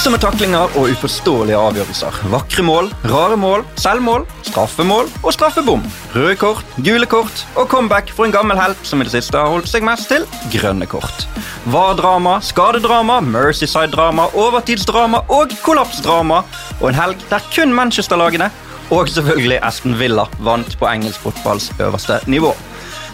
[0.00, 2.14] Grusomme taklinger og uforståelige avgjørelser.
[2.32, 5.82] Vakre mål, rare mål, selvmål, straffemål og straffebom.
[6.14, 9.52] Røde kort, gule kort og comeback for en gammel helt som i det siste har
[9.52, 10.24] holdt seg mest til
[10.54, 11.26] grønne kort.
[11.68, 16.40] VAR-drama, skadedrama, Mercyside-drama, overtidsdrama og kollapsdrama.
[16.80, 18.48] Og en helg der kun Manchester-lagene
[18.88, 22.56] og selvfølgelig Aston Villa vant på engelsk fotballs øverste nivå.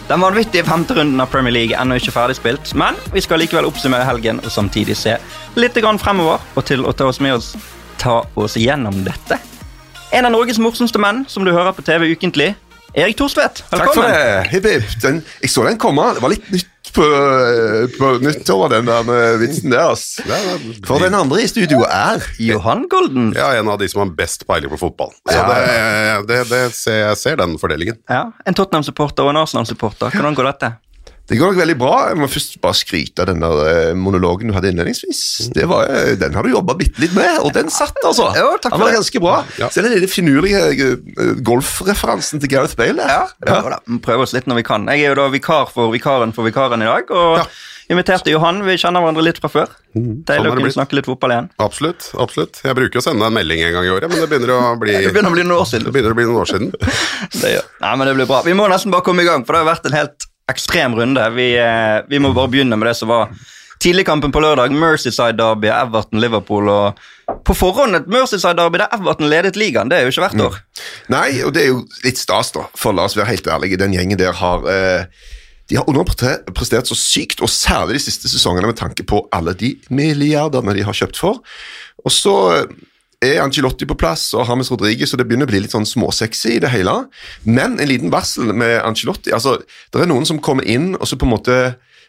[0.07, 3.65] Den vanvittige femte runden av Premier League er ennå ikke ferdigspilt, men vi skal likevel
[3.67, 5.17] oppsummere helgen og samtidig se
[5.59, 6.39] litt grann fremover.
[6.55, 7.49] Og til å ta oss med oss
[7.99, 9.35] ta oss gjennom dette.
[10.15, 12.53] En av Norges morsomste menn som du hører på TV ukentlig.
[12.95, 14.47] Erik Thorstvedt, Takk for det.
[14.53, 14.95] Hipp, hipp.
[15.03, 16.07] Den, jeg så den komme.
[16.15, 17.07] Det var litt nytt på,
[17.97, 19.91] på nyttår, den der eh, vitsen der.
[19.93, 20.17] ass.
[20.87, 23.29] For den andre i studio er Johan Golden.
[23.37, 25.13] Ja, en av de som har best peiling på fotball.
[25.29, 25.45] Så Ja.
[25.53, 27.99] det, det, det ser, jeg ser den fordelingen.
[28.09, 30.11] Ja, En Tottenham-supporter og en Arsenal-supporter.
[30.15, 30.73] Hvordan går dette?
[31.27, 31.93] Det går nok veldig bra.
[32.07, 35.21] Jeg må først bare skryte av den der eh, monologen du hadde innledningsvis.
[35.55, 38.29] Det var, eh, den har du jobba bitte litt med, og den satt, altså.
[38.37, 38.99] Ja, takk den for var det.
[39.01, 39.35] ganske bra.
[39.59, 39.67] Ja.
[39.73, 43.03] Så den lille finurlige eh, golfreferansen til Gareth Bale.
[43.03, 43.33] der.
[43.43, 43.97] Prøver, da.
[44.07, 44.87] Prøver oss litt når vi kan.
[44.87, 47.11] Jeg er jo da vikar for vikaren for vikaren i dag.
[47.11, 47.45] Og Ja.
[47.91, 48.63] inviterte Johan.
[48.67, 49.67] Vi kjenner hverandre litt fra før.
[49.95, 51.49] Deilig sånn har å kunne snakke litt fotball igjen.
[51.59, 52.07] Absolutt.
[52.19, 52.61] absolutt.
[52.63, 54.79] Jeg bruker å sende deg en melding en gang i året, men det begynner å
[54.79, 55.85] bli, Det begynner å bli noen år siden.
[55.87, 56.71] det begynner å bli noen år siden.
[57.43, 57.53] Det.
[57.83, 58.41] Nei, men det blir bra.
[58.47, 61.29] Vi må nesten bare komme i gang, for det har vært en helt ekstrem runde.
[61.35, 63.31] Vi, eh, vi må bare begynne med det som var
[63.83, 64.73] tidligkampen på lørdag.
[64.73, 66.69] Mercyside Derby, Everton, Liverpool.
[66.69, 66.99] og
[67.45, 69.89] På forhånd et Mercyside Derby der Everton ledet ligaen.
[69.89, 70.59] Det er jo ikke hvert år.
[71.13, 72.67] Nei, og det er jo litt stas, da.
[72.75, 75.05] For la oss være helt ærlige, den gjengen der har eh,
[75.67, 79.73] De har underprestert så sykt, og særlig de siste sesongene med tanke på alle de
[79.91, 81.41] milliardene de har kjøpt for.
[82.05, 82.77] Og så eh,
[83.23, 86.57] er Angelotti på plass og James Rodriguez, og det begynner å bli litt sånn småsexy
[86.57, 86.93] i det hele.
[87.45, 89.33] Men en liten varsel med Angelotti.
[89.33, 89.57] altså,
[89.91, 91.57] Det er noen som kommer inn, og så på en måte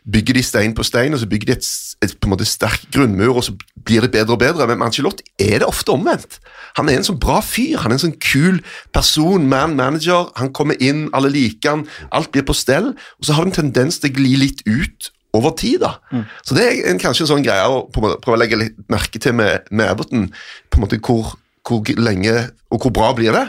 [0.08, 1.66] bygger de stein på stein, og så bygger de et,
[2.04, 4.66] et på en måte sterk grunnmur, og så blir det bedre og bedre.
[4.68, 6.40] Men med Angelotti er det ofte omvendt.
[6.76, 8.60] Han er en sånn bra fyr, han er en sånn kul
[8.92, 10.28] person, man manager.
[10.36, 13.62] Han kommer inn, alle liker han, alt blir på stell, og så har det en
[13.64, 15.80] tendens til å gli litt ut over tid.
[15.84, 16.24] da.
[16.46, 19.36] Så det er en, kanskje en sånn greie å prøve å legge litt merke til
[19.38, 20.28] med, med Everton.
[20.68, 21.34] på en måte hvor,
[21.66, 23.46] hvor lenge og hvor bra blir det?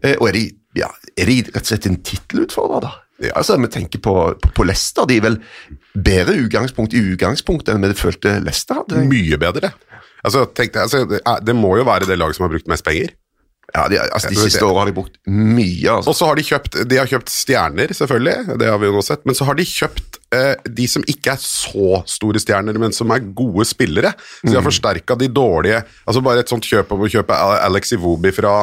[0.00, 0.44] Eh, og er de,
[0.78, 2.92] ja, er de rett og slett en tittelutfordrer, da?
[3.22, 5.06] Ja, altså, Vi tenker på, på, Leicester.
[5.06, 5.38] De er vel
[5.94, 9.04] bedre utgangspunkt i utgangspunktet enn vi følte Leicester hadde.
[9.10, 9.74] Mye bedre.
[10.24, 13.12] Altså, tenk altså, det, det må jo være det laget som har brukt mest penger.
[13.74, 15.96] Ja, de, altså, De siste årene har de brukt mye.
[15.96, 16.12] altså.
[16.12, 19.02] Og så har de kjøpt De har kjøpt stjerner, selvfølgelig, det har vi jo nå
[19.02, 22.94] sett, men så har de kjøpt eh, de som ikke er så store stjerner, men
[22.94, 24.14] som er gode spillere.
[24.38, 27.94] Så de har forsterka de dårlige Altså bare et sånt kjøp om å kjøpe Alex
[27.96, 28.54] Iwobi fra,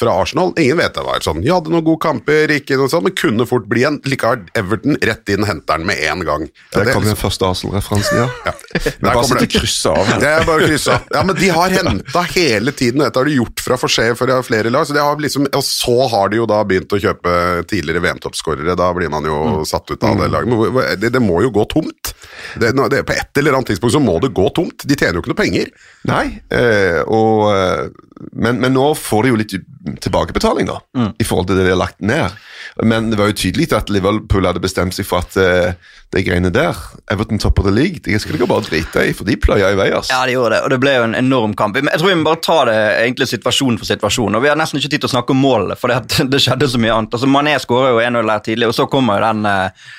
[0.00, 0.52] fra Arsenal.
[0.60, 1.42] Ingen vet det var sånn.
[1.44, 4.00] De hadde noen gode kamper, ikke noe sånt, men kunne fort bli en.
[4.08, 6.46] Likevel Everton rett inn henter den med en gang.
[6.72, 8.28] Ja, Der det- kom den første Arsenal-referansen, ja.
[8.46, 8.52] ja.
[8.82, 10.12] Der bare kommer sitter og krysser av.
[10.22, 10.70] Det er bare.
[11.12, 14.32] Ja, men de har henta hele tiden, og dette har de gjort fra forskjell for
[14.46, 14.86] flere lag.
[14.86, 17.34] Så de har liksom, og så har de jo da begynt å kjøpe
[17.70, 18.76] tidligere VM-toppskårere.
[18.78, 20.48] Da blir man jo satt ut av det laget.
[20.48, 22.14] Men det, det må jo gå tomt.
[22.58, 24.84] Det, det, på et eller annet tidspunkt så må det gå tomt.
[24.88, 25.70] De tjener jo ikke noe penger.
[26.08, 26.24] Nei,
[26.54, 27.86] eh, og, eh,
[28.32, 29.54] men, men nå får de jo litt
[30.00, 30.78] tilbakebetaling, da,
[31.18, 32.34] i forhold til det de har lagt ned.
[32.82, 36.52] Men det var jo tydelig at Liverpool hadde bestemt seg for at uh, de greiene
[36.54, 36.78] der,
[37.10, 39.88] Everton topper the league, det skal de bare drite i, for de pløya i vei.
[39.90, 40.14] altså.
[40.14, 41.80] Ja, de gjorde det, og det ble jo en enorm kamp.
[41.80, 44.38] Jeg tror vi må bare ta det egentlig situasjon for situasjon.
[44.38, 46.70] og Vi har nesten ikke tid til å snakke om målene, for det, det skjedde
[46.70, 47.18] så mye annet.
[47.18, 49.90] Altså, Mané skårer jo 1-0 der tidlig, og så kommer jo den uh,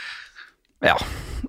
[0.83, 0.97] ja,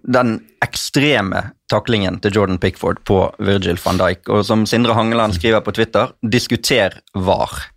[0.02, 4.28] den ekstreme taklingen til Jordan Pickford på Virgil van Dijk.
[4.28, 7.73] Og som Sindre Hangeland skriver på Twitter, diskuter VAR.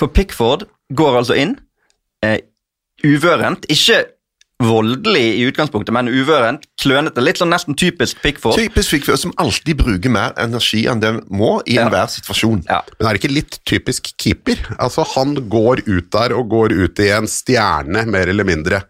[0.00, 0.64] For Pickford
[0.96, 1.58] går altså inn
[2.24, 2.40] eh,
[3.04, 4.06] uvørent, ikke
[4.60, 8.58] voldelig i utgangspunktet, men uvørent, klønete, litt sånn nesten typisk Pickford.
[8.60, 11.86] Typisk Pickford, som alltid bruker mer energi enn den må i Ja.
[11.86, 12.64] enhver situasjon.
[12.68, 12.82] Ja.
[12.98, 14.60] Men er det ikke litt typisk keeper?
[14.78, 18.82] Altså, han går ut der og går ut i en stjerne, mer eller mindre.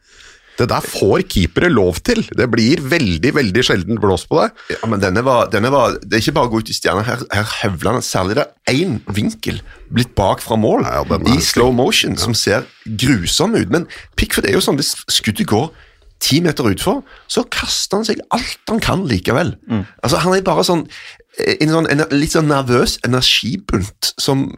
[0.61, 2.23] Det der får keepere lov til.
[2.37, 4.51] Det blir veldig, veldig sjelden blåst på det.
[4.75, 7.05] Ja, men denne var, denne var, Det er ikke bare å gå ut i stjerna.
[7.07, 11.03] Her, her høvler han særlig det én vinkel blitt bak fra mål Ja,
[11.33, 13.71] i slow motion som ser grusom ut.
[13.73, 13.89] Men
[14.21, 15.71] Pickford er jo sånn hvis skuddet går
[16.21, 17.01] ti meter utfor,
[17.33, 19.55] så kaster han seg alt han kan likevel.
[20.05, 20.85] Altså Han er bare sånn
[21.39, 24.49] en sånn en, litt sånn nervøs energibunt som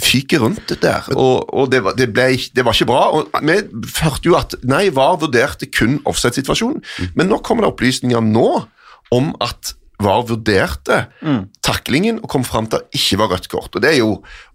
[0.00, 1.06] fyker rundt der.
[1.12, 3.02] Og, og det, var, det, ble, det var ikke bra.
[3.18, 3.56] og Vi
[4.00, 6.84] hørte jo at nei, VAR vurderte kun offside-situasjonen,
[7.16, 8.48] men nå kommer det opplysninger nå
[9.14, 9.74] om at
[10.04, 11.00] VAR vurderte
[11.64, 13.70] taklingen og kom fram til at det ikke var rødt kort.
[13.74, 14.10] Og Det er jo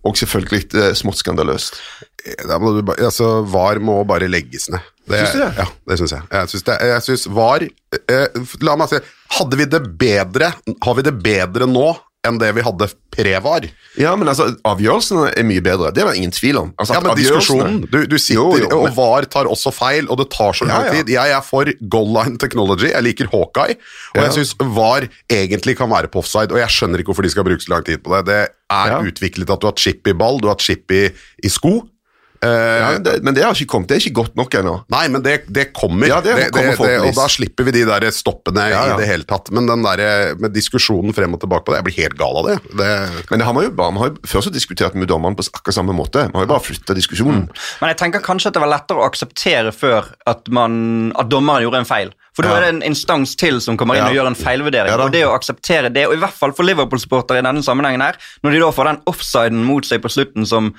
[0.06, 1.80] også selvfølgelig litt smått skandaløst.
[2.86, 4.84] Ba- altså, VAR må bare legges ned.
[5.10, 5.51] Syns du det?
[5.57, 6.22] Ja, det syns jeg.
[6.36, 9.00] Jeg syns, det, jeg syns VAR eh, La meg si
[9.40, 10.51] Hadde vi det bedre
[10.86, 11.88] Har vi det bedre nå
[12.27, 13.63] enn det vi hadde pre-var.
[14.00, 15.92] Ja, men altså, avgjørelsene er mye bedre.
[15.95, 16.71] Det er det ingen tvil om.
[16.80, 20.19] Altså, Ja, men diskusjonen Du, du sitter, Jo, jo, og VAR tar også feil, og
[20.19, 20.98] det tar så lang Ja, ja.
[21.00, 21.13] tid.
[21.16, 23.77] Jeg er for goal line technology, jeg liker Hawkeye,
[24.16, 24.27] og Ja.
[24.27, 27.44] jeg syns VAR egentlig kan være på offside, og jeg skjønner ikke hvorfor de skal
[27.48, 28.25] bruke så lang tid på det.
[28.27, 31.06] Det er utviklet at du har chip i ball, du har chip i,
[31.44, 31.88] i sko.
[32.41, 33.89] Eh, Ja, det, men det har ikke kommet.
[33.89, 34.75] Det er ikke godt nok ennå.
[34.94, 36.77] Nei, men det, det kommer, Ja, det kommer
[37.09, 38.95] og da slipper vi de der stoppene Ja, ja.
[38.95, 39.51] i det hele tatt.
[39.56, 42.50] Men den der, med diskusjonen frem og tilbake på det, jeg blir helt gal av
[42.50, 42.57] det.
[42.80, 42.91] det
[43.31, 45.47] Men det har man jo bare, vi har jo før så diskutert med dommerne på
[45.50, 46.27] akkurat samme måte.
[46.31, 47.50] Man har jo bare flytta diskusjonen.
[47.81, 51.65] Men jeg tenker kanskje at det var lettere å akseptere før at, man, at dommeren
[51.65, 52.15] gjorde en feil.
[52.39, 52.57] For da Ja.
[52.57, 54.09] er det en instans til som kommer inn Ja.
[54.09, 54.88] og gjør en feilvurdering.
[54.94, 58.01] Ja og det å akseptere det, og i hvert fall for Liverpool-sportere i denne sammenhengen
[58.01, 60.74] her, når de da får den offsiden mot seg på slutten som.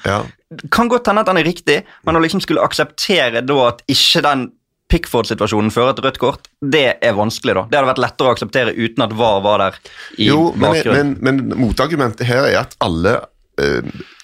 [0.73, 4.23] Kan godt hende at den er riktig, men å liksom skulle akseptere da at ikke
[4.25, 4.47] den
[4.91, 7.63] Pickford-situasjonen fører til rødt kort, det er vanskelig, da.
[7.71, 9.77] Det hadde vært lettere å akseptere uten at VAR var der
[10.19, 11.19] i Jo, men, bakgrunnen.
[11.21, 13.21] men, men motargumentet her er at alle
[13.61, 13.83] eh,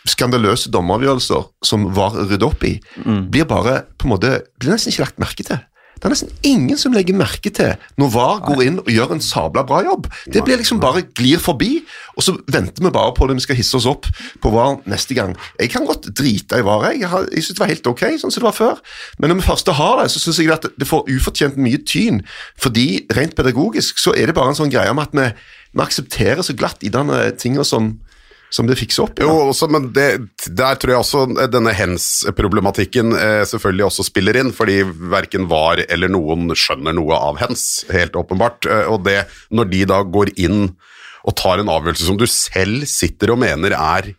[0.08, 3.30] skandaløse dommeravgjørelser som var rydder opp i, Mm.
[3.30, 5.60] blir bare på en måte, blir nesten ikke lagt merke til.
[5.96, 9.22] Det er nesten ingen som legger merke til når VAR går inn og gjør en
[9.24, 10.10] sabla bra jobb.
[10.28, 11.78] Det blir liksom bare glir forbi,
[12.16, 14.08] og så venter vi bare på det vi skal hisse oss opp
[14.42, 15.32] på VAR neste gang.
[15.56, 18.44] Jeg kan godt drite i VAR, jeg, jeg, syns det var helt ok sånn som
[18.44, 18.82] det var før.
[19.16, 22.20] Men når vi først har det, så syns jeg at det får ufortjent mye tyn.
[22.60, 25.30] Fordi rent pedagogisk så er det bare en sånn greie om at vi,
[25.72, 27.94] vi aksepterer så glatt i denne tinga som,
[28.56, 29.20] som de fikser opp.
[29.20, 29.28] Ja.
[29.28, 30.08] Jo, også, men det,
[30.48, 34.80] der tror jeg også denne hens-problematikken eh, selvfølgelig også spiller inn, fordi
[35.12, 38.68] verken VAR eller noen skjønner noe av hens, helt åpenbart.
[38.70, 39.22] Eh, og det,
[39.54, 40.70] når de da går inn
[41.26, 44.14] og tar en avgjørelse som du selv sitter og mener er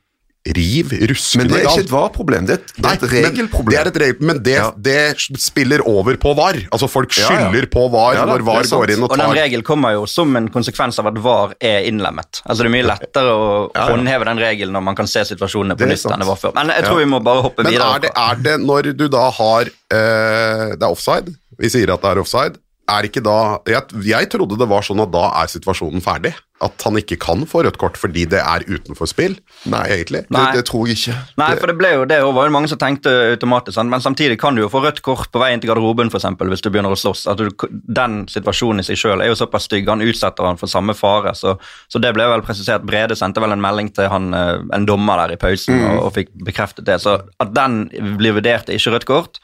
[0.55, 3.65] riv ruskende Men det er ikke et VAR-problem, det et, det er et regelproblem.
[3.65, 3.71] men.
[3.73, 4.71] Det er et regel, men det, Ja.
[4.77, 6.59] det spiller over på VAR.
[6.71, 7.27] Altså Folk Ja, ja.
[7.51, 9.91] skylder på VAR Ja da, når VAR går inn og tar Og den regelen kommer
[9.93, 12.41] jo som en konsekvens av at VAR er innlemmet.
[12.45, 13.95] Altså Det er mye lettere å Ja, ja.
[13.95, 16.13] håndheve den regelen når man kan se situasjonene på nytt sant.
[16.13, 16.53] enn det var før.
[16.55, 17.05] Men jeg tror Ja.
[17.05, 17.99] vi må bare hoppe Men videre.
[18.05, 19.61] er er det når du da har
[19.91, 22.57] eh, Det er offside, vi sier at det er offside.
[22.87, 26.31] Er ikke da jeg, jeg trodde det var sånn at da er situasjonen ferdig.
[26.63, 29.35] At han ikke kan få rødt kort fordi det er utenfor spill.
[29.69, 30.23] Nei, egentlig.
[30.25, 30.45] Det, Nei.
[30.55, 31.17] det tror jeg ikke.
[31.37, 33.91] Nei, for det ble jo det var jo mange som tenkte automatisk, sant?
[33.91, 36.49] men samtidig kan du jo få rødt kort på vei inn til garderoben for eksempel,
[36.49, 37.27] hvis du begynner å slåss.
[37.29, 37.51] At du,
[37.99, 41.35] den situasjonen i seg sjøl er jo såpass stygg, han utsetter han for samme fare.
[41.37, 41.57] Så,
[41.91, 42.87] så det ble vel presisert.
[42.87, 46.11] Brede sendte vel en melding til han, eh, en dommer der i pausen og, og
[46.17, 47.01] fikk bekreftet det.
[47.03, 47.83] Så at den
[48.17, 49.41] blir vurdert er ikke rødt kort,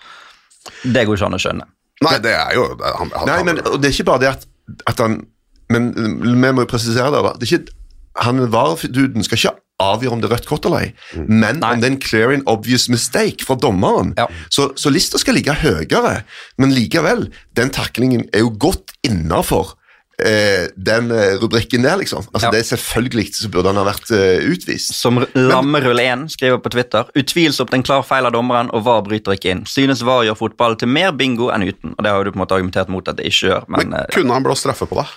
[0.88, 1.74] det går ikke an å skjønne.
[2.06, 4.48] Nei, det er jo han, han, Nei, men og det er ikke bare det at,
[4.90, 5.22] at han
[5.74, 7.22] Men vi må jo presisere det.
[7.26, 7.34] da.
[7.40, 7.76] Det er ikke,
[8.22, 10.90] han VAR-duden skal ikke avgjøre om det er rødt kort eller ei,
[11.26, 11.72] men Nei.
[11.74, 14.12] om det er en clear and obvious mistake fra dommeren.
[14.20, 14.28] Ja.
[14.54, 16.20] Så, så lista skal ligge høyere,
[16.62, 17.26] men likevel,
[17.58, 19.74] den taklingen er jo godt innafor
[20.20, 22.26] eh, den eh, rubrikken der, liksom.
[22.34, 22.52] Altså, Ja.
[22.52, 24.94] det er Selvfølgelig så burde han ha vært eh, utvist.
[24.94, 29.52] Som Lammerull1 skriver på Twitter utvilsomt en klar feil av dommeren, og VAR bryter ikke
[29.52, 29.66] inn.
[29.70, 31.96] Synes VAR gjør fotball til mer bingo enn uten.
[31.98, 34.00] Og Det har du på en måte argumentert mot at det ikke gjør, men, men
[34.00, 35.08] eh, kunne han blåst straffe på det?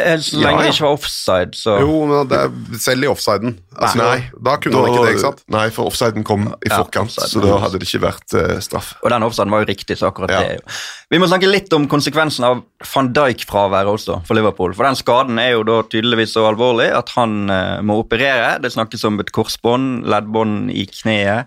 [0.00, 0.64] Eh, så lenge ja.
[0.66, 3.54] det ikke var offside, så Jo, men det er selv i offsiden.
[3.76, 4.18] Altså, Nei.
[4.48, 5.42] Da kunne han ikke det, ikke sant?
[5.54, 8.92] Nei, for offsiden kom i forkant, ja, så da hadde det ikke vært uh, straff.
[9.04, 10.40] Og den offsiden var jo riktig, så akkurat Ja.
[10.42, 10.76] det jo.
[11.10, 12.62] Vi må snakke litt om konsekvensen av
[12.94, 14.74] van Dijk-fraværet også for Liverpool.
[14.74, 18.58] For den skaden er jo da tydeligvis så alvorlig at han uh, må operere.
[18.62, 21.46] Det snakkes om et korsbånd, leddbånd i kneet.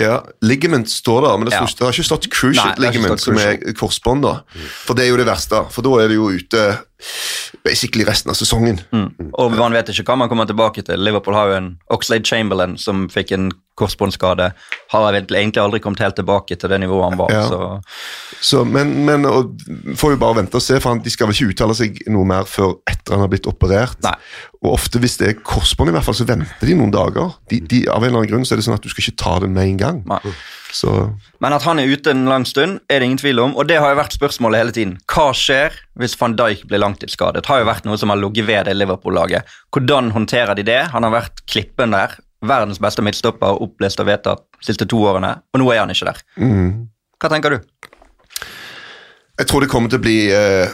[0.00, 1.68] Ja, Ligament står der, men det, står, Ja.
[1.68, 4.22] ikke- det har ikke stått cruciate ligament, som er korsbånd.
[4.22, 4.40] da.
[4.86, 6.78] For det er jo det verste, for da er det jo ute
[7.64, 8.80] basically resten av sesongen.
[8.92, 9.32] Mm.
[9.38, 11.00] Og man vet ikke hva man kommer tilbake til.
[11.00, 14.50] Liverpool har jo en Oxlade Chamberlain som fikk en korsbåndskade.
[14.92, 17.32] Har egentlig aldri kommet helt tilbake til det nivået han var.
[17.32, 17.46] Ja.
[17.48, 17.80] Så
[18.40, 19.24] Så, men men
[19.96, 22.24] får jo bare vente og se, for han, de skal vel ikke uttale seg noe
[22.28, 24.00] mer før etter han har blitt operert.
[24.04, 24.16] Nei.
[24.64, 27.36] Og ofte hvis det er korsbånd, i hvert fall, så venter de noen dager.
[27.50, 29.22] De, de, av en eller annen grunn så er det sånn at du skal ikke
[29.24, 30.02] ta det med en gang.
[30.08, 30.34] nei.
[30.72, 30.92] Så
[31.42, 33.56] Men at han er ute en lang stund, er det ingen tvil om.
[33.58, 34.96] Og det har jo vært spørsmålet hele tiden.
[35.10, 37.42] Hva skjer hvis van Dijk blir langtidsskadet?
[37.42, 39.48] Det har jo vært noe som har ligget ved det Liverpool-laget.
[39.74, 40.80] Hvordan håndterer de det?
[40.94, 42.16] Han har vært klippen der.
[42.46, 45.34] Verdens beste midtstopper, opplest og vedtatt de siste to årene.
[45.52, 46.22] Og nå er han ikke der.
[46.40, 46.70] mm.
[47.20, 47.58] Hva tenker du?
[49.40, 50.72] Jeg tror det kommer til å bli eh,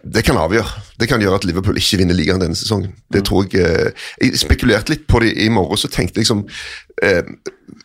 [0.00, 0.82] Det kan avgjøre.
[1.00, 2.94] Det kan gjøre at Liverpool ikke vinner ligaen denne sesongen.
[3.12, 6.46] Det tror Jeg eh, Jeg spekulerte litt på det i morgen, så tenkte jeg liksom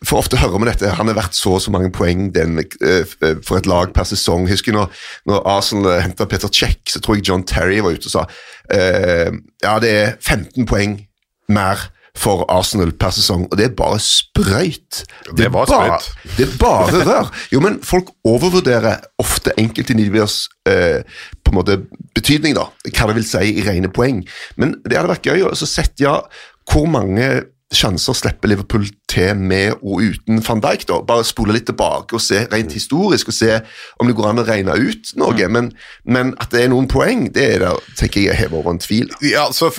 [0.06, 3.04] For ofte hører vi dette, han har vært så og så mange poeng den, eh,
[3.42, 4.46] for et lag per sesong.
[4.46, 4.92] Jeg husker når,
[5.26, 8.24] når Arsenal henta Peter Check, så tror jeg John Terry var ute og sa
[8.70, 9.32] eh,
[9.64, 11.00] ja, det er 15 poeng
[11.48, 11.88] mer
[12.18, 15.04] for Arsenal per sesong, og det er bare sprøyt.
[15.36, 16.34] Det er var bare- sprøyt.
[16.36, 17.30] Det er bare rør.
[17.54, 21.02] Jo, men folk overvurderer ofte enkeltindividers eh,
[21.44, 21.78] på en måte
[22.18, 22.66] betydning, da.
[22.90, 24.24] Hva det vil si i rene poeng.
[24.58, 26.16] Men det hadde vært gøy å så sette ja,
[26.68, 27.28] hvor mange
[27.74, 30.98] sjanser slipper Liverpool til med og uten van Dijk, da.
[31.04, 33.58] Bare spole litt tilbake og se rent historisk og se
[34.00, 35.48] om det går an å regne ut noe.
[35.52, 35.70] Men,
[36.08, 38.80] men at det er noen poeng, det er der, tenker jeg er hevet over en
[38.82, 39.12] tvil.
[39.24, 39.70] Ja, så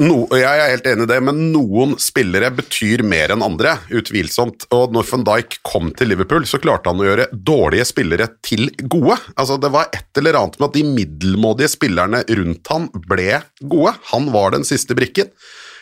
[0.00, 4.68] no, Jeg er helt enig i det, men noen spillere betyr mer enn andre, utvilsomt.
[4.74, 8.70] Og når van Dijk kom til Liverpool, så klarte han å gjøre dårlige spillere til
[8.88, 9.18] gode.
[9.36, 13.96] Altså, Det var et eller annet med at de middelmådige spillerne rundt han ble gode.
[14.14, 15.28] Han var den siste brikken.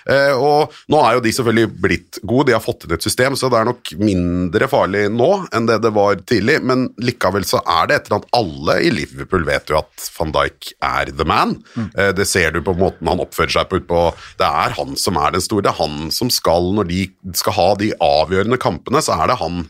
[0.06, 3.36] Eh, og Nå er jo de selvfølgelig blitt gode, de har fått inn et system,
[3.38, 7.60] så det er nok mindre farlig nå enn det det var tidlig, men likevel så
[7.62, 11.26] er det et eller annet Alle i Liverpool vet jo at van Dijk er the
[11.28, 11.56] man.
[11.96, 13.80] Eh, det ser du på måten han oppfører seg på.
[13.82, 14.02] utpå
[14.40, 17.02] Det er han som er den store, det er han som skal, når de
[17.36, 19.66] skal ha de avgjørende kampene, så er det han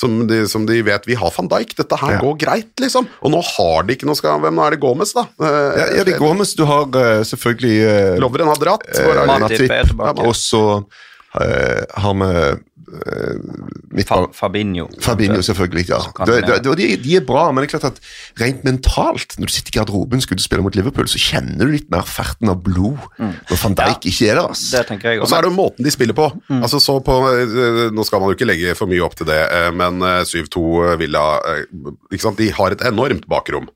[0.00, 2.20] som de, som de vet Vi har van Dijk, dette her Ja.
[2.22, 3.08] går greit, liksom.
[3.20, 5.26] Og nå har de ikke noe skal, Hvem er det Gomez, da?
[5.40, 5.46] Eh,
[5.80, 8.86] Ja, ja det er mens du har eh, selvfølgelig uh, Lovren har dratt.
[8.96, 10.16] Uh, Manatip er tilbake.
[10.16, 10.64] Ja, og så
[11.30, 12.30] har vi
[12.90, 14.88] uh, Fa Fabinho.
[15.02, 15.88] Fabinho, selvfølgelig.
[15.90, 15.98] ja.
[16.26, 18.00] Det, det- de, de er bra, men det er klart at
[18.40, 21.72] rent mentalt, når du sitter i garderoben skulle du spille mot Liverpool, så kjenner du
[21.74, 24.54] litt mer ferten av blod når van Dijk ikke er der.
[24.54, 26.28] Det tenker jeg Og så er det jo måten de spiller på.
[26.60, 29.40] Altså så på eh, Nå skal man jo ikke legge for mye opp til det,
[29.50, 31.64] eh, men eh, 7-2 Villa eh,
[32.12, 32.38] ikke sant?
[32.40, 33.68] De har et enormt bakrom.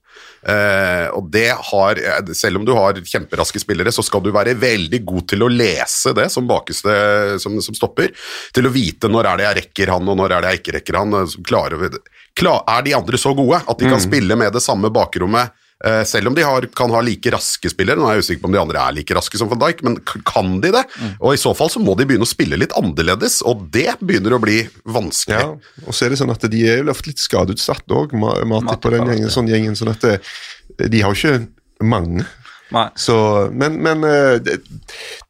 [0.45, 2.01] Eh, og det har
[2.37, 6.13] Selv om du har kjemperaske spillere, så skal du være veldig god til å lese
[6.17, 6.95] det som bakeste
[7.41, 8.13] som, som stopper.
[8.55, 10.77] Til å vite når er det jeg rekker han, og når er det jeg ikke
[10.79, 11.19] rekker han.
[11.23, 11.99] eh, Klarer,
[12.37, 15.55] klar, er de andre så gode at de kan spille med det samme bakrommet?
[15.85, 18.49] Eh, selv om de har, kan ha like raske spillere, nå er jeg usikker på
[18.49, 20.85] om de andre er like raske som van Dijk, men kan de det?
[21.19, 24.37] Og i så fall så må de begynne å spille litt annerledes, og det begynner
[24.37, 25.43] å bli vanskelig.
[25.43, 28.49] Ja, og så er det sånn at de er jo ofte litt skadeutsatt òg, Matip
[28.55, 32.25] Matip og den gjengen, sånn gjengen, sånn at det, de har jo ikke mange.
[32.73, 32.87] Nei.
[32.97, 33.17] Så,
[33.53, 34.55] men men eh, de,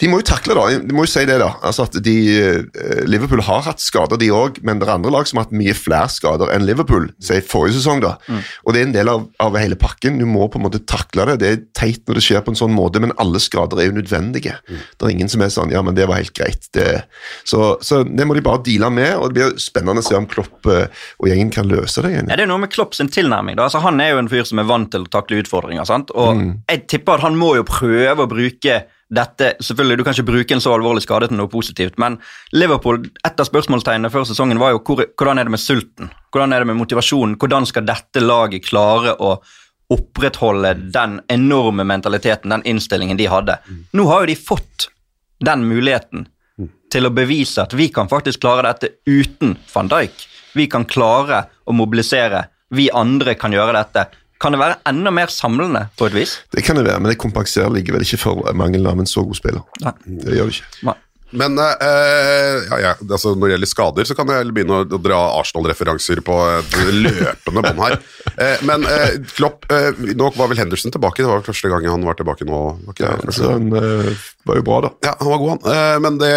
[0.00, 0.82] de må jo takle det.
[0.86, 1.50] De må jo si det, da.
[1.66, 5.26] Altså at de, eh, Liverpool har hatt skader, de òg, men det er andre lag
[5.26, 8.00] som har hatt mye flere skader enn Liverpool, si forrige sesong.
[8.04, 8.14] da.
[8.64, 10.18] Og det er en del av, av hele pakken.
[10.22, 11.38] Du må på en måte takle det.
[11.42, 13.96] Det er teit når det skjer på en sånn måte, men alle skader er jo
[13.98, 14.56] nødvendige.
[14.68, 16.68] Det er ingen som er sånn ja, men det var helt greit.
[16.76, 16.86] Det,
[17.44, 20.26] så, så det må de bare deale med, og det blir spennende å se om
[20.30, 20.86] Klopp eh,
[21.20, 22.14] og gjengen kan løse det.
[22.14, 22.30] igjen.
[22.30, 23.58] Ja, det er noe med Klopp sin tilnærming.
[23.58, 23.66] da.
[23.68, 25.86] Altså, han er jo en fyr som er vant til å takle utfordringer.
[25.88, 26.12] sant?
[26.14, 30.26] Og jeg tipper at han må jo prøve å bruke dette Selvfølgelig, Du kan ikke
[30.26, 32.16] bruke en så alvorlig skade til noe positivt, men
[32.56, 36.10] Liverpool, et av spørsmålstegnene før sesongen var jo hvor, hvordan er det med sulten?
[36.32, 37.36] Hvordan er det med motivasjonen?
[37.38, 39.36] Hvordan skal dette laget klare å
[39.94, 43.58] opprettholde den enorme mentaliteten, den innstillingen de hadde?
[43.92, 44.88] Nå har jo de fått
[45.44, 46.26] den muligheten
[46.90, 50.26] til å bevise at vi kan faktisk klare dette uten van Dijk.
[50.54, 52.46] Vi kan klare å mobilisere.
[52.74, 54.06] Vi andre kan gjøre dette.
[54.42, 56.36] Kan det være enda mer samlende på et vis?
[56.52, 59.38] Det kan det være, men det kompenserer likevel ikke for mangelen av en så god
[59.38, 59.62] spiller.
[59.84, 59.94] Nei.
[60.04, 60.72] Det gjør det ikke.
[60.90, 60.96] Nei.
[61.34, 65.20] Men uh, ja, ja, altså når det gjelder skader, så kan jeg begynne å, dra
[65.40, 67.96] Arsenal-referanser på et løpende bånd her.
[68.34, 69.66] Uh, men uh, Klopp
[70.14, 72.60] Nå var vel Henderson tilbake, det var vel første gang han var tilbake nå?
[72.86, 74.90] Var Ja, så han var jo bra, da.
[75.06, 76.04] Ja, han var god, han.
[76.04, 76.30] Men det,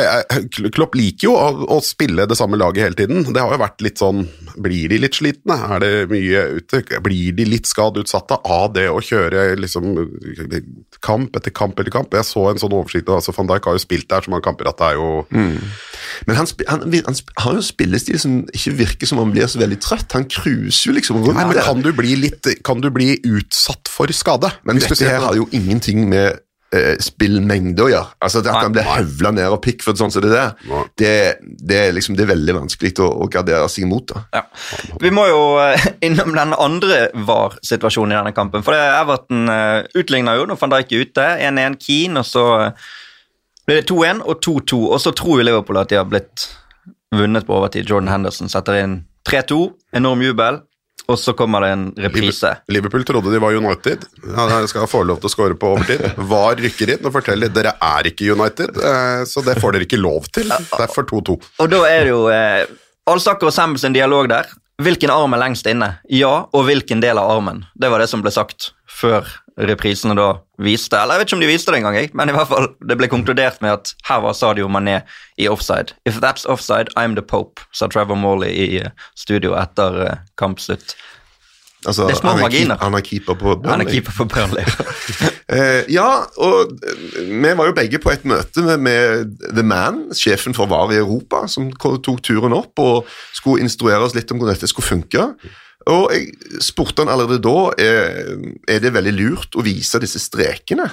[0.75, 3.25] Klopp liker jo å, å spille det samme laget hele tiden.
[3.33, 4.25] Det har jo vært litt sånn
[4.57, 5.57] Blir de litt slitne?
[5.75, 6.81] Er det mye ute?
[7.03, 9.91] Blir de litt skadeutsatte av det å kjøre liksom
[11.03, 12.15] kamp etter kamp etter kamp?
[12.15, 13.11] Jeg så en sånn oversikt.
[13.13, 15.09] altså Van Dijk har jo spilt der så mange kamper at det er jo
[16.27, 19.59] Men han, han, han har jo en spillestil som ikke virker som han blir så
[19.61, 20.15] veldig trøtt.
[20.17, 23.91] Han cruiser jo liksom rundt Nei, men kan du bli litt Kan du bli utsatt
[23.91, 24.51] for skade?
[24.63, 26.39] Men Hvis du dette ser her har jo ingenting med
[26.75, 28.17] eh, spillmengde å gjøre.
[28.23, 30.53] Altså det At han blir høvla ned og Pickford sånn som det der,
[30.99, 34.05] det, det, er liksom, det er veldig vanskelig å, å gardere seg mot.
[34.09, 34.25] da.
[34.35, 34.43] Ja.
[35.03, 38.65] Vi må jo eh, innom den andre VAR-situasjonen i denne kampen.
[38.65, 41.27] For det er Everton uh, utligner jo når van Dijk er ute.
[41.49, 42.87] 1-1 Keane, og så eh,
[43.67, 44.79] blir det 2-1 og 2-2.
[44.87, 46.47] Og så tror jo Liverpool at de har blitt
[47.15, 47.87] vunnet på overtid.
[47.89, 49.59] Jordan Henderson setter inn 3-2,
[49.99, 50.61] enorm jubel,
[51.07, 52.53] og så kommer det en reprise.
[52.71, 54.03] Liverpool trodde de var United.
[54.23, 56.03] Ja, de skal få lov til å score på overtid.
[56.31, 59.99] VAR rykker inn og forteller dere er ikke United, eh, så det får dere ikke
[59.99, 60.51] lov til.
[60.51, 61.37] Derfor 2-2.
[61.63, 62.63] Og da er det jo eh,
[63.07, 64.51] Alsaker og Sam sin dialog der.
[64.83, 65.95] Hvilken arm er lengst inne?
[66.13, 67.63] Ja, og hvilken del av armen?
[67.73, 69.25] Det var det som ble sagt før
[69.57, 70.27] reprisene da
[70.61, 72.97] viste Eller jeg vet ikke om de viste det engang, men i hvert fall det
[72.99, 75.01] ble konkludert med at her var Sadio Mané
[75.37, 75.93] i offside.
[76.05, 80.95] If that's offside, I'm the Pope, sa Trevor Morley i eh, studio etter eh, kampslutt.
[81.85, 82.77] Altså, Det er små han, er marginer.
[82.81, 83.71] han er keeper på Burnley.
[83.71, 84.65] Han er keeper for Burnley.
[85.47, 86.73] Eh, ja, og
[87.23, 90.97] vi var jo begge på et møte med, med The Man, sjefen for VAR i
[90.99, 95.29] Europa, som tok turen opp og skulle instruere oss litt om hvordan dette skulle funke.
[95.87, 98.31] Og jeg spurte han allerede da eh,
[98.67, 100.89] er det veldig lurt å vise disse strekene.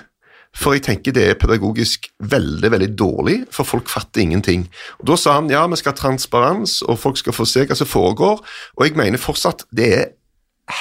[0.55, 4.69] For jeg tenker det er pedagogisk veldig veldig dårlig, for folk fatter ingenting.
[5.01, 7.79] Og Da sa han ja, vi skal ha transparens, og folk skal få se hva
[7.79, 8.45] som foregår.
[8.79, 10.13] Og jeg mener fortsatt det er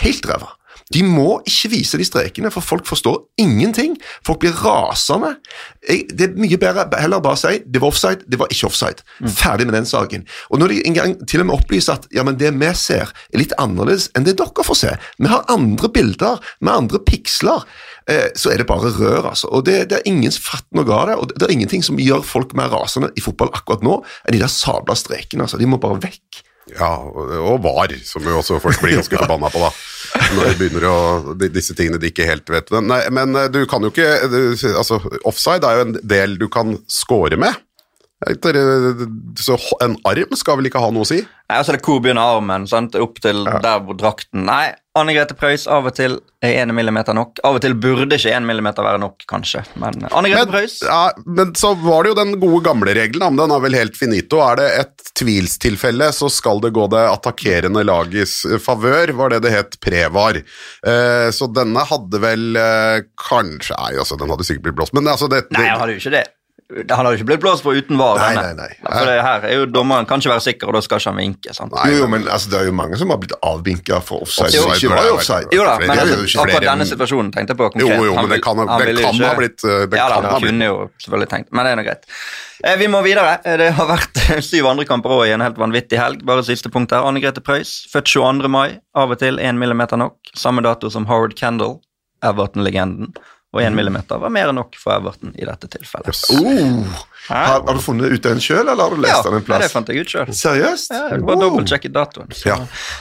[0.03, 0.53] helt ræva.
[0.93, 3.95] De må ikke vise de strekene, for folk forstår ingenting.
[4.25, 5.35] Folk blir rasende.
[5.87, 9.05] Jeg, det er mye bedre heller bare si det var offside, det var ikke offside.
[9.27, 10.27] Ferdig med den saken.
[10.51, 13.09] Og når de en gang til og med opplyser at ja, men det vi ser,
[13.33, 14.93] er litt annerledes enn det dere får se.
[15.17, 17.65] Vi har andre bilder med andre piksler.
[18.11, 19.49] Eh, så er det bare rør, altså.
[19.55, 21.19] Og det, det er ingen som fatter noe av det.
[21.19, 24.35] Og det, det er ingenting som gjør folk mer rasende i fotball akkurat nå, enn
[24.35, 25.47] de der sabla strekene.
[25.47, 25.61] altså.
[25.61, 26.42] De må bare vekk.
[26.71, 29.71] Ja, og VAR, som jo også folk blir ganske forbanna på, da.
[30.37, 30.97] Når de begynner å
[31.41, 32.71] Disse tingene de ikke helt vet.
[32.75, 34.39] Men, nei, men eh, du kan jo ikke du,
[34.71, 37.59] Altså, offside er jo en del du kan score med.
[38.29, 39.05] Etter, eh,
[39.39, 41.21] Så en arm skal vel ikke ha noe å si?
[41.23, 42.95] Nei, altså det er hvor begynner armen, sant?
[42.95, 47.15] opp til der hvor drakten Nei, Anne Grete Preus, av og til er 1 millimeter
[47.17, 47.39] nok.
[47.47, 49.63] Av og til burde ikke 1 millimeter være nok, kanskje.
[49.81, 53.33] Men Anne Grete Preus ja, men så var det jo den gode gamle regelen, Om
[53.33, 54.41] men den er vel helt finito.
[54.45, 59.41] Er det et tvilstilfelle, så skal det gå det attakkerende lagets eh, favør, var det
[59.47, 60.37] det het prevar.
[60.37, 65.09] Eh, så denne hadde vel eh, kanskje Nei, altså, den hadde sikkert blitt blåst, men
[65.09, 66.25] altså det, Nei, jeg hadde jo ikke det.
[66.73, 68.17] Han hadde jo ikke blitt blåst på uten var.
[68.17, 68.69] Nei, nei, nei.
[68.83, 71.19] For det her er jo dommeren kan ikke være sikker, og da skal ikke han
[71.21, 71.53] vinke.
[71.53, 71.71] sant?
[71.77, 74.53] Nei, Jo, men altså, det er jo mange som har blitt avvinka for offside.
[74.57, 75.49] Jo, ikke var offside.
[75.53, 77.93] Jo da, men det altså, akkurat denne situasjonen tenkte jeg på konkret.
[77.97, 81.29] Jo, jo, men det kan ha- blitt, eh, det Ja da, han kunne jo selvfølgelig
[81.29, 82.09] tenkt, men det er nå greit.
[82.63, 83.39] Eh, Vi må videre.
[83.45, 84.17] Eh, Det har vært
[84.49, 86.23] syv andre kamper også i en helt vanvittig helg.
[86.25, 87.03] Bare siste punkt her.
[87.03, 88.47] Anne Grete Preus, født 22.
[88.49, 88.79] mai.
[88.95, 90.15] Av og til 1 millimeter nok.
[90.35, 91.81] Samme dato som Howard Kendall,
[92.23, 93.13] Everton-legenden.
[93.53, 96.09] Og 1 millimeter var mer enn nok for Everton i dette tilfellet.
[96.09, 96.23] Yes.
[96.33, 99.45] Oh, har, har du funnet ut den sjøl, eller har du Ja, lest den en
[99.45, 99.61] plass?
[99.61, 100.31] Ja, det fant jeg ut sjøl.
[100.35, 100.95] Seriøst?
[100.95, 102.33] Ja, bare dobbeltsjekket datoen.
[102.33, 102.49] Så.
[102.49, 102.57] Ja.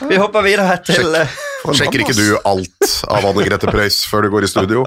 [0.07, 1.09] Vi hopper videre til
[1.63, 1.79] Sjekk.
[1.79, 4.81] Sjekker ikke du alt av Anne Grete Preus før du går i studio?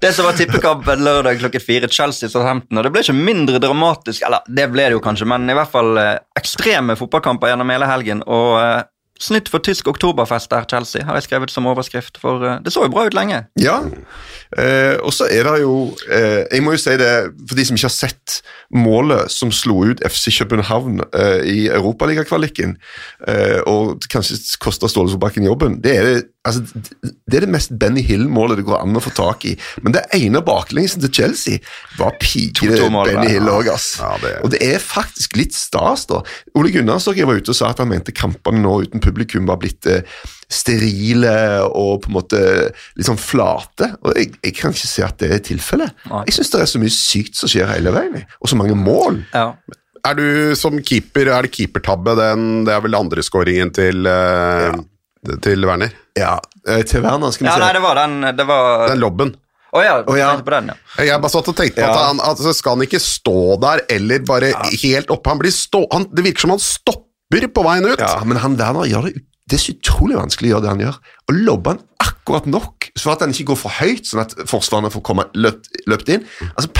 [0.00, 2.78] Det som var tippekampen lørdag klokken fire, Chelsea-Southampton.
[2.80, 5.70] Og det ble ikke mindre dramatisk, eller det ble det jo kanskje, men i hvert
[5.72, 8.24] fall eh, ekstreme fotballkamper gjennom hele helgen.
[8.24, 8.80] Og eh,
[9.22, 12.18] snytt for tysk oktoberfest der, Chelsea, har jeg skrevet som overskrift.
[12.22, 13.44] For eh, det så jo bra ut lenge.
[13.62, 13.78] Ja,
[14.58, 15.74] eh, og så er det jo
[16.10, 17.12] eh, Jeg må jo si det,
[17.48, 18.40] for de som ikke har sett
[18.74, 22.76] målet som slo ut FC København eh, i Europaligakvaliken,
[23.28, 26.16] eh, og kanskje kosta Ståle Solbakken jobben, det er det,
[26.48, 26.64] altså,
[27.04, 29.54] det er det mest Benny Hill-målet det går an å få tak i.
[29.84, 31.62] Men det ene baklengsen til Chelsea
[32.00, 33.30] var 2-2-mål, Benny.
[33.36, 33.92] Hill òg, ass.
[34.02, 36.22] Ja, det- Og det er faktisk litt stas, da.
[36.58, 39.11] Ole Gunnarsdottir var ute og sa at han mente kampene nå uten publikum
[39.48, 40.02] var blitt eh,
[40.52, 41.34] sterile
[41.68, 42.40] og på en måte
[42.96, 43.92] litt sånn flate.
[44.02, 45.94] Og jeg, jeg kan ikke se at det er tilfellet.
[46.28, 49.22] Jeg syns det er så mye sykt som skjer hele veien, og så mange mål.
[49.32, 49.52] Ja.
[50.02, 52.16] Er du som keeper, er det keepertabbe?
[52.18, 54.74] Den, det er vel andre skåringen til, eh,
[55.44, 55.92] til Werner?
[56.18, 57.62] Ja, eh, Til Werner, skal vi ja, se.
[57.62, 59.30] nei, det var den Det var Den lobben.
[59.72, 60.34] Å ja, oh ja.
[60.36, 61.04] på den, ja.
[61.06, 61.92] Jeg bare satt og tenkte på Ja.
[61.94, 64.50] at han altså, skal han ikke stå der, eller bare
[64.82, 65.30] helt oppe.
[65.32, 68.00] Han blir stå, han, det virker som han stopper på veien ut.
[68.00, 70.82] Ja, men han Werner gjør det Det er så utrolig vanskelig å gjøre det han
[70.84, 70.98] gjør.
[71.28, 74.90] Å lobbe han akkurat nok, så at han ikke går for høyt, sånn at forsvarerne
[74.94, 76.24] får komme løpt, løpt inn.
[76.54, 76.70] Altså,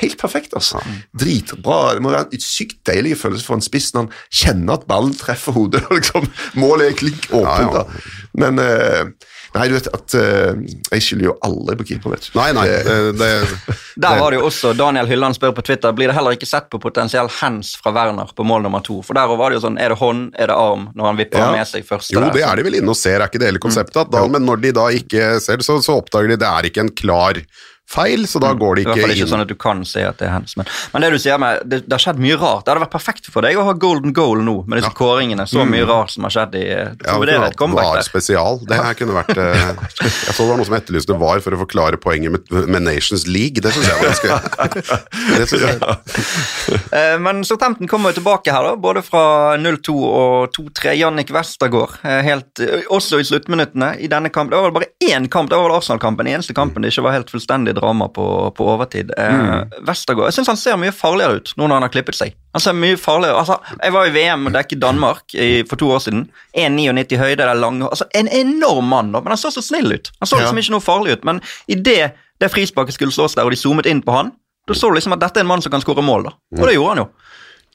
[0.00, 0.80] Helt perfekt, altså.
[1.16, 1.94] Dritbra.
[1.94, 5.14] Det må være en sykt deilig følelse for en spiss når han kjenner at ballen
[5.16, 5.84] treffer hodet.
[5.88, 7.76] og liksom Målet er klink åpent.
[7.78, 8.28] Ja, ja.
[8.42, 9.12] Men eh,
[9.58, 10.60] Nei, du vet at uh,
[10.94, 12.38] jeg skylder jo alle på keeper, vet du.
[12.38, 12.64] Nei, nei.
[12.70, 16.14] Det- Det, det, Der var det jo også, Daniel Hylland spør på Twitter blir det
[16.14, 19.00] heller ikke sett på potensiell hands fra Werner på mål nummer to.
[19.02, 21.42] For der var det jo sånn, er det hånd, er det arm, når han vipper
[21.42, 21.50] Ja.
[21.56, 22.30] med seg første jo, der.
[22.38, 24.06] det er de vel inne og ser, er ikke det hele konseptet?
[24.06, 24.14] Mm.
[24.14, 26.86] da, men når de da ikke ser det, så, så oppdager de det er ikke
[26.86, 27.42] en klar
[27.88, 29.30] feil, så da går de I hvert fall ikke inn.
[29.32, 30.52] sånn at du kan se at det er hennes.
[30.60, 32.66] Men, men det du sier med, det, det har skjedd mye rart.
[32.66, 35.46] Det hadde vært perfekt for deg å ha golden goal nå, med disse kåringene.
[35.48, 37.96] Så mye rart som har skjedd i Ja, Så vi vurderer kunne et comeback VAR
[38.02, 38.06] der.
[38.10, 38.60] spesial.
[38.68, 39.72] Det her kunne vært eh,
[40.28, 43.24] Jeg så det var noen som etterlyste VAR for å forklare poenget med, med Nations
[43.26, 43.62] League.
[43.64, 44.88] Det syns jeg var ganske
[45.38, 46.82] det synes jeg.
[46.92, 49.24] Eh, Men Southampton kommer jo tilbake her, da, både fra
[49.60, 50.92] 0-2 og 2-3.
[51.00, 54.52] Jannik Westergård, eh, helt, også i sluttminuttene i denne kampen.
[54.52, 57.06] Det var vel bare én kamp, det var vel Arsenal-kampen, den eneste kampen det ikke
[57.08, 58.24] var helt fullstendig drama på,
[58.58, 59.10] på overtid.
[59.16, 62.34] Eh, Vestergaard, jeg syns han ser mye farligere ut nå når han har klippet seg.
[62.56, 65.90] Han ser mye farligere, altså, Jeg var i VM og dekket Danmark i, for to
[65.94, 66.26] år siden.
[66.58, 69.92] 1,99 høyde, det er lange altså En enorm mann, da, men han så så snill
[69.94, 70.10] ut.
[70.20, 70.46] Han så Ja.
[70.46, 73.86] liksom ikke noe farlig ut, men idet det frisparket skulle slås der, og de zoomet
[73.90, 74.32] inn på han,
[74.68, 76.34] da så du liksom at dette er en mann som kan skåre mål, da.
[76.60, 77.08] Og det gjorde han jo.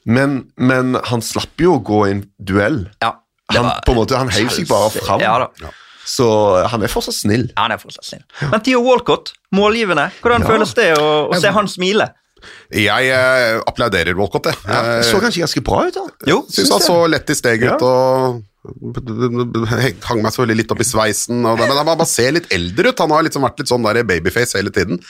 [0.04, 2.84] Men, men han slapp jo å gå i en duell.
[3.02, 3.16] Ja.
[3.52, 5.72] Han, på en måte, han heiv seg bare fram, Ja da.
[6.04, 6.26] Så
[6.70, 7.46] han er fortsatt snill.
[7.56, 8.22] Ja, han er fortsatt snill.
[8.50, 10.48] Men Theo Walcott, målgivende, hvordan Ja.
[10.48, 12.10] føles det å, å se han smile?
[12.70, 14.56] Jeg eh, applauderer Walcott, jeg.
[14.68, 16.02] Ja, Eh, så kanskje ganske bra ut, da.
[16.28, 17.76] Jo, Syns han så lett i steget Ja.
[17.76, 21.42] ut og hang meg selvfølgelig litt opp i sveisen.
[21.44, 23.02] Og det, men han bare ser litt eldre ut.
[23.04, 25.00] Han har liksom vært litt sånn der babyface hele tiden.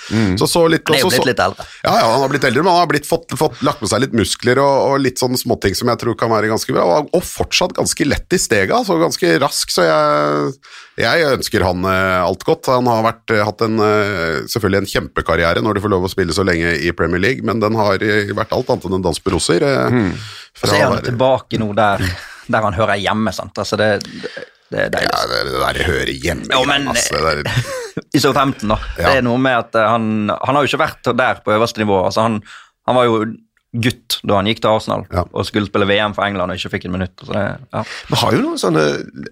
[0.40, 1.67] Så så litt, Han er jo blitt litt eldre.
[1.85, 4.03] Ja, ja, han har blitt eldre, men han har blitt, fått, fått lagt med seg
[4.05, 6.87] litt muskler og, og litt sånne småting som jeg tror kan være ganske bra.
[6.99, 10.53] Og, og fortsatt ganske lett i stega, altså ganske rask, så jeg,
[11.05, 12.71] jeg ønsker han eh, alt godt.
[12.75, 16.12] Han har vært, eh, hatt en, eh, selvfølgelig en kjempekarriere når du får lov å
[16.12, 17.99] spille så lenge i Premier League, men den har
[18.35, 19.62] vært alt annet enn en dans på roser.
[19.62, 19.99] eh,
[20.62, 22.03] Og så er han tilbake nå der,
[22.48, 23.57] der han hører hjemme, sant.
[23.59, 23.88] Altså, det,
[24.70, 25.00] det, det.
[25.07, 26.50] Ja, det, det der hører hjemme.
[26.52, 27.64] Jo, men- altså, det der,
[28.16, 28.78] I Southampton, da.
[28.98, 29.09] Ja.
[29.09, 31.83] Det er noe med at eh, han, han har jo ikke vært der på øverste
[31.83, 32.00] nivå.
[32.09, 32.40] Altså, han,
[32.88, 33.20] han var jo
[33.74, 35.24] gutt da han gikk til Arsenal Ja.
[35.35, 37.14] og skulle spille VM for England og ikke fikk en minutt.
[37.26, 37.80] Så det, ja.
[38.11, 38.85] Men har jo noen sånne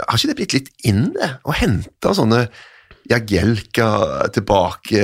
[0.09, 1.29] Har ikke det blitt litt inn, det?
[1.46, 2.40] å hente sånne
[3.11, 3.88] Jagielka
[4.35, 5.03] tilbake,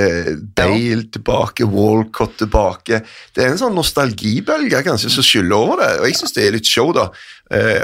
[0.56, 3.00] Bale tilbake, Walcott tilbake.
[3.34, 6.54] Det er en sånn nostalgibølge kanskje som skyller over det, og jeg syns det er
[6.54, 7.08] litt show, da.
[7.50, 7.82] Eh,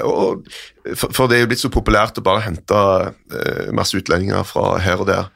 [0.94, 2.84] for det er jo blitt så populært å bare hente
[3.34, 5.32] eh, masse utlendinger fra her og der.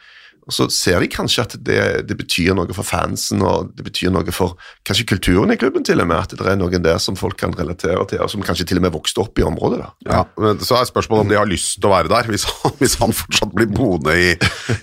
[0.48, 4.08] Og så ser de kanskje at det, det betyr noe for fansen, og det betyr
[4.14, 4.54] noe for
[4.88, 7.52] kanskje kulturen i klubben til og med, at det er noen der som folk kan
[7.52, 9.82] relatere til, og som kanskje til og med vokste opp i området.
[9.84, 9.90] da.
[10.08, 12.72] Ja, men Så er spørsmålet om de har lyst til å være der, hvis han,
[12.80, 14.30] hvis han fortsatt blir boende i,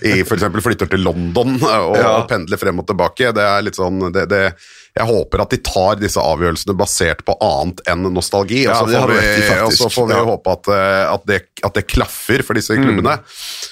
[0.06, 0.46] i f.eks.
[0.68, 2.14] flytter til London og, Ja.
[2.30, 3.34] pendler frem og tilbake.
[3.34, 4.44] Det er litt sånn, det, det,
[4.96, 8.62] Jeg håper at de tar disse avgjørelsene basert på annet enn nostalgi.
[8.64, 10.22] Ja, og så det får vi, og så får vi Ja.
[10.24, 13.18] håpe at, eh, at, det, at det klaffer for disse klubbene.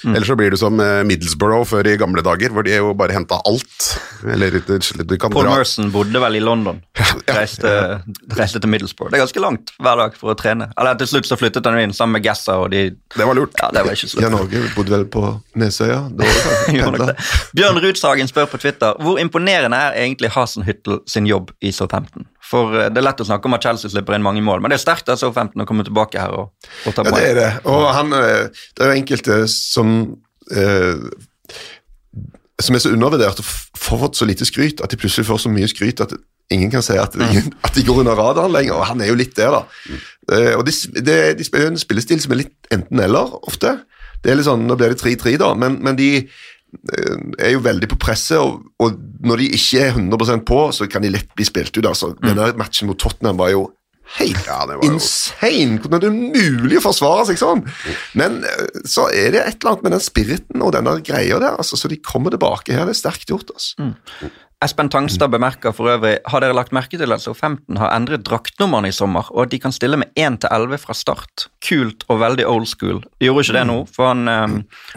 [0.05, 0.13] Mm.
[0.15, 3.15] Ellers så blir det som eh, Middlesbrough før i gamle dager, hvor de jo bare
[3.17, 3.87] henta alt.
[4.25, 6.83] Eller du, du kan Paul dra Merson bodde vel i London.
[7.35, 7.71] Reiste,
[8.37, 9.09] reiste til Middlesbrough.
[9.11, 10.69] Det er ganske langt hver dag for å trene.
[10.77, 13.57] Eller til slutt så flyttet han inn sammen med Gassa, og de Det var lurt.
[13.61, 14.21] Ja, det var ikke slutt.
[14.27, 15.25] Jan Åge bodde vel på
[15.57, 16.03] Nesøya?
[16.13, 16.29] Da.
[17.57, 22.27] Bjørn Rudshagen spør på Twitter hvor imponerende er egentlig Hasenhyttel sin jobb i Southampton.
[22.43, 24.73] For eh, Det er lett å snakke om at Chelsea slipper inn mange mål, men
[24.73, 26.51] det er sterkt av Southampton å komme tilbake her og,
[26.85, 27.49] og ta Ja, det er det.
[27.71, 29.95] Og han, eh, det er jo enkelte som
[30.51, 31.09] eh,
[32.61, 35.51] som er så undervurdert og får fått så lite skryt at de plutselig får så
[35.51, 36.13] mye skryt at
[36.53, 38.77] ingen kan si at, ingen, at de går under radaren lenger.
[38.77, 39.97] Og han er jo litt der, da.
[40.31, 40.75] Eh, og de,
[41.35, 43.77] de spiller jo en spillestil som er litt enten-eller, ofte.
[44.23, 46.09] Det er litt sånn, Nå blir det 3-3, da, men, men de
[47.39, 51.05] er jo veldig på presset, og, og når de ikke er 100% på, så kan
[51.05, 51.85] de lett bli spilt ut.
[51.85, 52.13] altså.
[52.23, 53.65] Denne matchen mot Tottenham var jo
[54.19, 55.79] helt Ja, var insane!
[55.81, 57.63] Hvordan er det mulig å forsvare seg sånn?
[58.17, 61.57] Men eh, så er det et eller annet med den spiriten og denne greia der,
[61.57, 62.85] altså, så de kommer tilbake her.
[62.85, 63.49] Det er sterkt gjort.
[63.55, 63.89] altså.
[64.65, 68.89] Espen Tangstad bemerker for øvrig har dere lagt merke til at Southampton har endret draktnumrene
[68.89, 71.45] i sommer, og at de kan stille med 1 til 11 fra start.
[71.67, 73.01] Kult og veldig old school.
[73.21, 74.55] De gjorde ikke det nå, for han, um,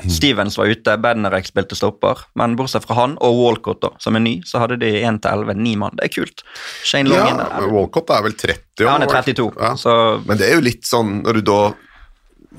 [0.09, 4.25] Stevens var ute, Bednarek spilte stopper, men bortsett fra han og Walcott, da, som er
[4.25, 5.99] ny, så hadde de 1 til 11, ni mann.
[6.01, 6.47] Det er kult.
[6.87, 7.67] Shane Long Ja.
[7.69, 8.87] Walcott er vel 30 år?
[8.87, 9.75] Ja, han er 32, Ja.
[9.77, 11.61] så Men det er jo litt sånn når du da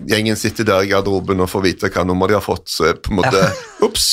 [0.08, 3.00] Gjengen sitter der i garderoben og får vite hva nummer de har fått, så er
[3.04, 3.42] på en måte
[3.86, 4.06] Ops!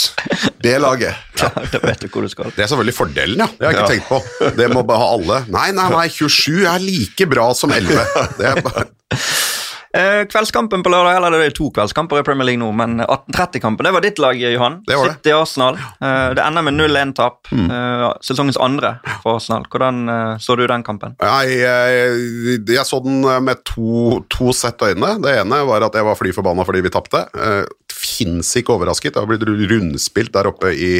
[0.63, 1.15] B-laget.
[1.41, 2.51] ja, da vet du hvor du skal.
[2.57, 3.47] Det er selvfølgelig fordelen, ja.
[3.59, 3.93] Det har jeg ikke Ja.
[3.95, 4.51] tenkt på.
[4.59, 5.41] Det må bare ha alle.
[5.53, 8.07] Nei, nei, nei, 27 er like bra som 11.
[8.41, 8.87] Det er bare...
[9.95, 13.87] Eh, kveldskampen på lørdag, eller det er to kveldskamper i Premier League nå, men 1830-kampen,
[13.87, 14.81] det var ditt lag, Johan.
[14.87, 15.17] Det var det.
[15.19, 15.79] City Arsenal.
[15.79, 17.53] Eh, det ender med 0-1-tap.
[17.53, 17.71] Mm.
[18.25, 19.67] sesongens andre for Arsenal.
[19.71, 21.15] Hvordan eh, så du den kampen?
[21.23, 25.17] Nei, jeg, jeg så den med to, to sett øyne.
[25.23, 27.23] Det ene var at jeg var fly forbanna fordi vi tapte.
[27.93, 29.15] Fins ikke overrasket.
[29.15, 30.93] Det har blitt rundspilt der oppe i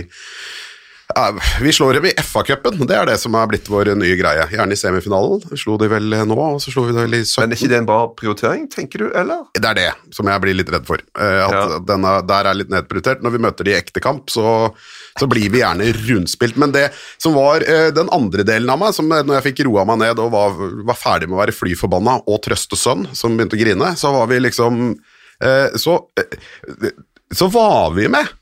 [1.63, 4.43] Vi slår dem i FA-cupen, det er det som er blitt vår nye greie.
[4.53, 5.41] Gjerne i semifinalen.
[5.49, 7.41] Vi Slo de vel nå, og så slo vi det vel i 17.
[7.41, 9.47] Men er ikke det en bra prioritering, tenker du, eller?
[9.57, 11.01] Det er det som jeg blir litt redd for.
[11.17, 11.81] eh, At Ja.
[11.89, 13.25] denne der er litt nedprioritert.
[13.25, 14.75] Når vi møter de i ekte kamp, så,
[15.19, 16.61] så blir vi gjerne rundspilt.
[16.61, 19.65] Men det som var eh, den andre delen av meg, som eh, når jeg fikk
[19.71, 20.53] roa meg ned og var,
[20.93, 24.13] var ferdig med å være fly forbanna og trøste sønn, som begynte å grine, så
[24.13, 24.91] var vi liksom
[25.41, 26.93] eh, Så, eh,
[27.33, 28.36] så var vi med.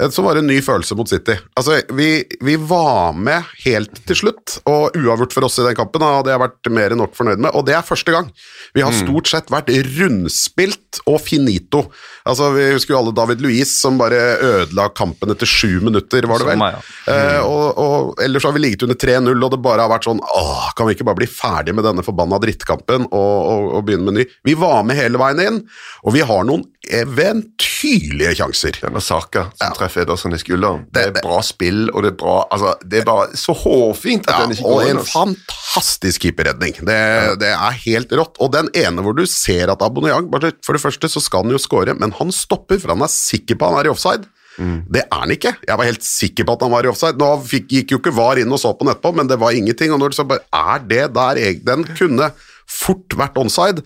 [0.00, 1.34] Eh, Så var det en ny følelse mot City.
[1.58, 6.00] Altså, vi, vi var med helt til slutt, og uavgjort for oss i den kampen
[6.04, 8.30] hadde jeg vært mer enn nok fornøyd med, og det er første gang.
[8.76, 11.84] Vi har stort sett vært rundspilt og finito.
[12.28, 16.38] Altså, Vi husker jo alle David Luiz som bare ødela kampen etter sju minutter, var
[16.42, 16.58] det vel?
[16.60, 17.12] Meg, ja.
[17.12, 20.20] Eh, og, og ellers har vi ligget under 3-0, og det bare har vært sånn
[20.22, 24.08] Åh, kan vi ikke bare bli ferdig med denne forbanna drittkampen og, og, og begynne
[24.08, 24.26] med ny?
[24.46, 25.60] Vi var med hele veien inn,
[26.04, 28.78] og vi har noen eventyrlige sjanser.
[28.82, 30.86] Denne Saka som Ja, treffer Ederson i skulderen.
[30.94, 34.34] Det er bra spill, og det er bra altså, Det er bare så hårfint at
[34.34, 36.78] Ja, den ikke går en Og en fantastisk keeperredning.
[36.86, 37.00] Det,
[37.42, 38.38] det er helt rått.
[38.42, 41.60] Og den ene hvor du ser at bare For det første så skal han jo
[41.60, 44.28] score, men han stopper, for han er sikker på han er i offside.
[44.60, 44.82] Mm.
[44.92, 45.54] Det er han ikke.
[45.64, 47.18] Jeg var helt sikker på at han var i offside.
[47.20, 49.56] Nå fikk, gikk jo ikke VAR inn og så på den etterpå, men det var
[49.56, 49.94] ingenting.
[49.94, 52.32] Og når du så bare Er det der jeg Den kunne
[52.72, 53.84] fort vært onside.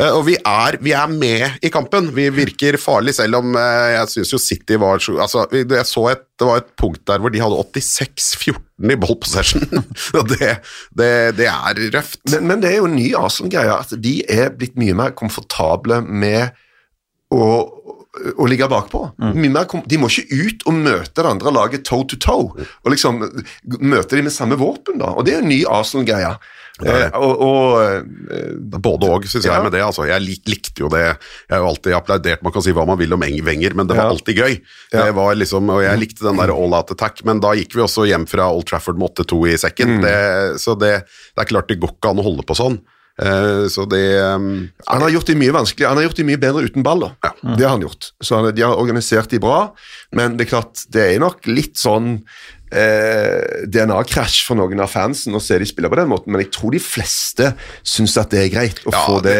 [0.00, 2.10] Eh, og vi er, vi er med i kampen.
[2.16, 6.06] Vi virker farlig, selv om eh, jeg syns jo City var så altså, Jeg så
[6.12, 9.62] et, det var et punkt der hvor de hadde 86-14 i ball possession.
[10.32, 10.56] det,
[10.98, 12.20] det, det er røft.
[12.32, 16.02] Men, men det er jo en ny Arsenal-greie, at de er blitt mye mer komfortable
[16.06, 16.50] med
[17.32, 17.44] å,
[18.36, 19.06] å ligge bakpå.
[19.18, 19.84] Mm.
[19.88, 23.22] de må ikke ut og møte det andre laget toe to toe, og liksom
[23.80, 25.14] møte dem med samme våpen, da.
[25.16, 26.34] Og det er en ny Arsenal-greie.
[26.36, 26.36] er.
[26.82, 27.80] Eh, og, og
[28.32, 29.54] eh, Både og, syns Ja.
[29.56, 29.82] jeg, med det.
[29.84, 31.02] Altså, jeg lik, likte jo det.
[31.48, 33.86] Jeg har jo alltid applaudert, man kan si hva man vil om Eng- Wenger, men
[33.86, 34.10] det var Ja.
[34.16, 34.60] alltid gøy.
[34.92, 35.04] Ja.
[35.06, 37.80] Det var liksom, og jeg likte den der all out attack, men da gikk vi
[37.84, 39.98] også hjem fra Old Trafford med 8-2 i sekken.
[39.98, 40.02] Mm.
[40.02, 41.04] Det, så det,
[41.36, 42.80] det er klart det går ikke an å holde på sånn.
[43.20, 46.40] Eh, så det um, Han har gjort det mye vanskelig, han har gjort det mye
[46.40, 47.04] bedre uten ball.
[47.08, 47.34] da.
[47.56, 48.12] Det har han gjort.
[48.24, 49.74] Så han, De har organisert de bra,
[50.16, 52.22] men det er klart, det er nok litt sånn
[52.72, 56.52] eh, DNA-krasj for noen av fansen å se de spille på den måten, men jeg
[56.56, 57.52] tror de fleste
[57.84, 59.36] syns at det er greit å Ja, få det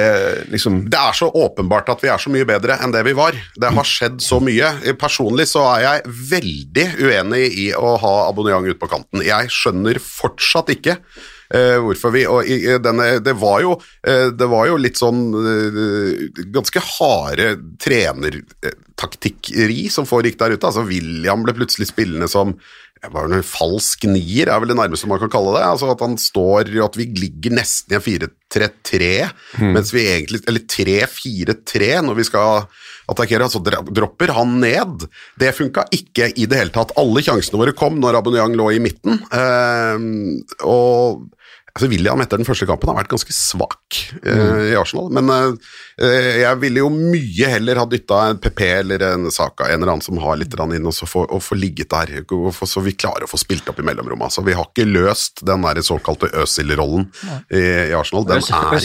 [0.53, 3.37] liksom Det er så åpenbart at vi er så mye bedre enn det vi var.
[3.57, 4.75] Det har skjedd så mye.
[5.01, 9.25] Personlig så er jeg veldig uenig i å ha Abonnement ut på kanten.
[9.25, 14.49] Jeg skjønner fortsatt ikke eh, hvorfor vi Og i, denne, det, var jo, eh, det
[14.49, 17.49] var jo litt sånn eh, ganske harde
[17.83, 20.67] trenertaktikkeri som foregikk der ute.
[20.69, 22.57] Altså William ble plutselig spillende som
[23.03, 25.65] det var en falsk nier, er vel det nærmeste man kan kalle det.
[25.67, 29.09] Altså At han står At vi ligger nesten i en 4-3-3,
[29.75, 32.62] mens vi egentlig Eller 3-4-3 når vi skal
[33.11, 33.49] attakkere.
[33.49, 33.59] Altså
[33.91, 35.09] dropper han ned.
[35.35, 36.95] Det funka ikke i det hele tatt.
[37.01, 39.19] Alle sjansene våre kom når Aubameyang lå i midten.
[39.35, 41.27] Ehm, og
[41.73, 45.09] altså William etter den første kampen har vært ganske svak eh, i Arsenal.
[45.17, 49.81] Men eh, jeg ville jo mye heller ha dytta en PP eller en Saka, en
[49.81, 52.69] eller annen som har litt inn, og så få, og få ligget der, og få-
[52.69, 54.29] så vi klarer å få spilt opp i mellomrommet.
[54.29, 57.09] Altså, vi har ikke løst den der såkalte Øsil-rollen
[57.51, 58.27] i, i Arsenal.
[58.29, 58.77] Den er, ikke,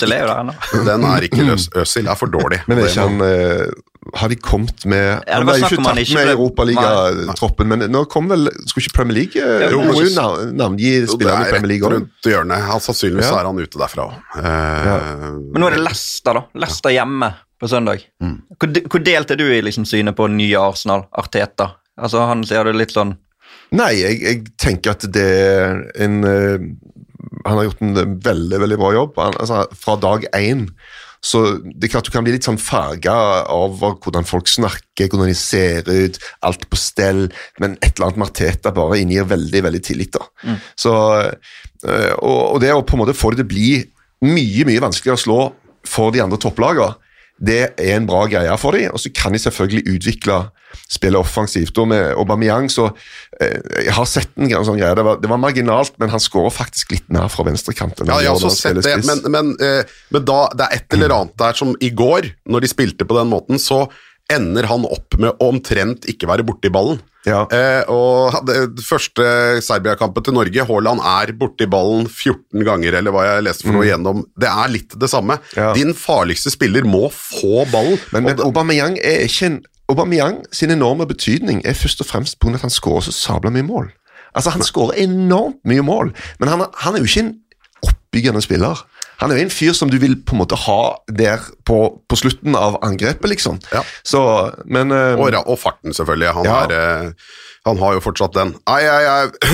[0.88, 1.76] den er ikke løst.
[1.84, 2.62] Øsil er for dårlig.
[2.72, 3.68] Men er ikke han eh,
[4.16, 8.04] Har de kommet med det Han ble ikke tatt ikke med i Europaligatroppen, men nå
[8.12, 11.72] kom vel Skulle ikke Premier League eh, Ja, Jo, jo navngi spillerne i er Premier
[11.74, 11.96] League òg.
[11.98, 12.68] rundt hjørnet.
[12.70, 13.40] Altså, sannsynligvis Ja.
[13.42, 14.16] er han ute derfra òg.
[14.38, 16.44] Eh, Men nå er det Leicester, da.
[16.64, 18.04] Leicester hjemme på søndag.
[18.22, 18.36] Mm.
[18.60, 21.72] Hvor, hvor delt er du i liksom synet på nye Arsenal, Arteta?
[21.98, 23.16] Altså, Han ser det litt sånn
[23.76, 26.62] Nei, jeg, jeg tenker at det er en uh,
[27.48, 29.18] Han har gjort en veldig veldig bra jobb.
[29.20, 30.68] Han, altså, fra dag én
[31.24, 33.16] så det er klart Du kan bli litt sånn farga
[33.54, 37.28] over hvordan folk snakker, hvordan de ser ut, alt på stell,
[37.62, 40.14] men et eller annet Marteta bare inngir veldig veldig tillit.
[40.14, 40.58] da.
[40.78, 40.94] Så,
[41.88, 43.72] eh, og, og det å på en måte få det til å bli
[44.28, 45.42] mye mye vanskeligere å slå
[45.88, 46.96] for de andre topplagene,
[47.38, 48.90] det er en bra greie for dem.
[48.94, 50.40] Og så kan de selvfølgelig utvikle
[50.90, 51.78] spillet offensivt.
[51.78, 52.90] Og med Aubameyang så
[53.38, 54.96] Jeg har sett en sånn greie.
[54.98, 58.10] Det var, det var marginalt, men han skårer faktisk litt mer fra venstrekanten.
[58.10, 61.14] Ja, jeg har også sett det, men, men, eh, men da, det er et eller
[61.20, 63.86] annet der som i går, når de spilte på den måten, så
[64.34, 67.00] ender han opp med å omtrent ikke være borti ballen.
[67.28, 67.44] Ja.
[67.52, 69.24] Eh, og det første
[69.64, 73.88] Serbia-kampen til Norge, Haaland er borti ballen 14 ganger, eller hva jeg leste for noe
[73.88, 74.24] igjennom.
[74.40, 75.40] Det er litt det samme.
[75.52, 75.58] Mm.
[75.60, 75.72] Ja.
[75.78, 78.00] Din farligste spiller må få ballen.
[78.16, 82.54] Men, men Aubameyang er ikke en Aubameyang sin enorme betydning er først og fremst pga.
[82.56, 83.92] at han skårer så sabla mye mål.
[84.36, 87.36] Altså Han skårer enormt mye mål, men han, han er jo ikke en
[87.88, 88.84] oppbyggende spiller.
[89.18, 91.78] Han er jo en fyr som du vil på en måte ha der på,
[92.10, 93.58] på slutten av angrepet, liksom.
[93.74, 93.82] Ja.
[94.06, 94.20] Så,
[94.66, 96.34] men uh, Og, ra- og farten, selvfølgelig.
[96.38, 96.60] Han, Ja.
[96.68, 97.12] er, eh,
[97.68, 98.54] han har jo fortsatt den.
[98.70, 99.52] Ai, ai, ai.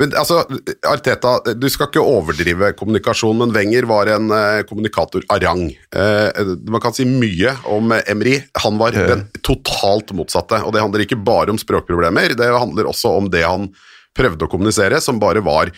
[0.00, 0.42] men, altså,
[0.88, 5.64] Arteta, du skal ikke overdrive kommunikasjon, men Wenger var en eh, kommunikator av rang.
[5.68, 8.38] Eh, man kan si mye om Emry.
[8.64, 10.62] Han var den totalt motsatte.
[10.66, 13.70] Og det handler ikke bare om språkproblemer, det handler også om det han
[14.16, 15.72] prøvde å kommunisere, som bare var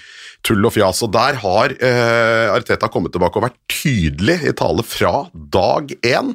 [0.45, 1.03] tull og fjas.
[1.07, 6.35] Og der har eh, Arteta kommet tilbake og vært tydelig i tale fra dag én.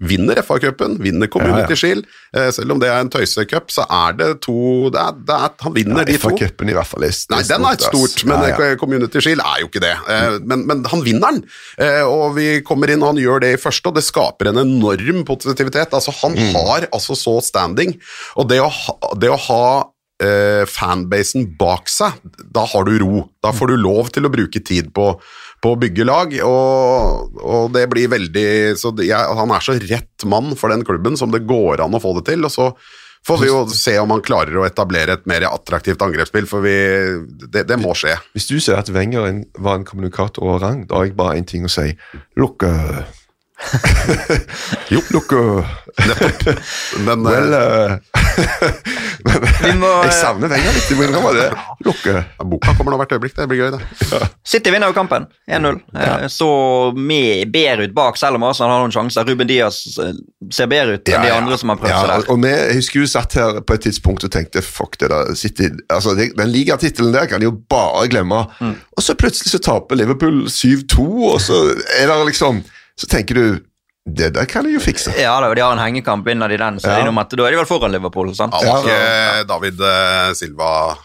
[0.00, 2.06] Vinner FA-cupen, vinner Community Shield.
[2.36, 5.54] Eh, selv om det er en tøysecup, så er det to det er, det er,
[5.64, 6.28] Han vinner de to.
[6.30, 8.70] FA-cupen i hvert fall er Nei, den er et stort, men ja, ja.
[8.70, 9.94] eh, Community Shield er jo ikke det.
[10.08, 11.44] Eh, Men, men han vinner den,
[12.10, 15.24] og vi kommer inn og han gjør det i første, og det skaper en enorm
[15.28, 15.92] positivitet.
[15.94, 16.52] Altså, han Mm.
[16.56, 17.94] har altså så standing,
[18.36, 18.70] og det å
[19.18, 19.64] det å ha
[20.70, 22.12] fanbasen bak seg,
[22.54, 23.24] da har du ro.
[23.44, 25.08] Da får du lov til å bruke tid på,
[25.64, 30.28] på å bygge lag, og, og det blir veldig det, jeg, Han er så rett
[30.28, 32.44] mann for den klubben som det går an å få det til.
[32.44, 32.68] og så
[33.24, 36.76] får vi jo se om han klarer å etablere et mer attraktivt angrepsspill, for vi,
[37.48, 38.18] det, det må skje.
[38.36, 41.48] Hvis du sier at Wenger var en kommunikator av rang, da har jeg bare én
[41.48, 41.94] ting å si.
[42.40, 42.70] Lukke
[44.94, 45.40] Jo, lukke
[45.94, 46.58] Nettopp.
[47.06, 47.96] Men eh, Vel eh,
[49.78, 51.46] må, Jeg eh, savner Wenger litt, jeg må det.
[51.86, 54.20] Lukke eh, boka kommer nå hvert øyeblikk, det blir gøy, det.
[54.46, 55.78] City vinner jo kampen 1-0.
[55.94, 56.16] Ja.
[56.32, 56.48] Så
[56.96, 59.26] med, bedre ut bak, selv om Arsenal har noen sjanser.
[59.28, 60.14] Ruben Diaz eh,
[60.54, 62.28] ser bedre ut enn de andre som har prøvd ja, seg der.
[62.34, 65.34] Og vi, jeg husker jo satt her på et tidspunkt og tenkte fuck det der
[65.38, 68.44] City, altså Den ligatittelen der kan de jo bare glemme.
[68.60, 68.76] Mm.
[68.96, 71.66] Og så plutselig så taper Liverpool 7-2, og så
[72.00, 72.64] er det liksom
[72.96, 73.46] Så tenker du
[74.06, 75.14] Det der kan de jo fikse.
[75.16, 77.04] Ja, da, de har en hengekamp, vinner de den, så Ja.
[77.04, 78.34] det med at da er de vel foran Liverpool.
[78.36, 78.52] sant?
[78.52, 78.74] Har Ja.
[78.82, 80.96] ikke David eh, Silva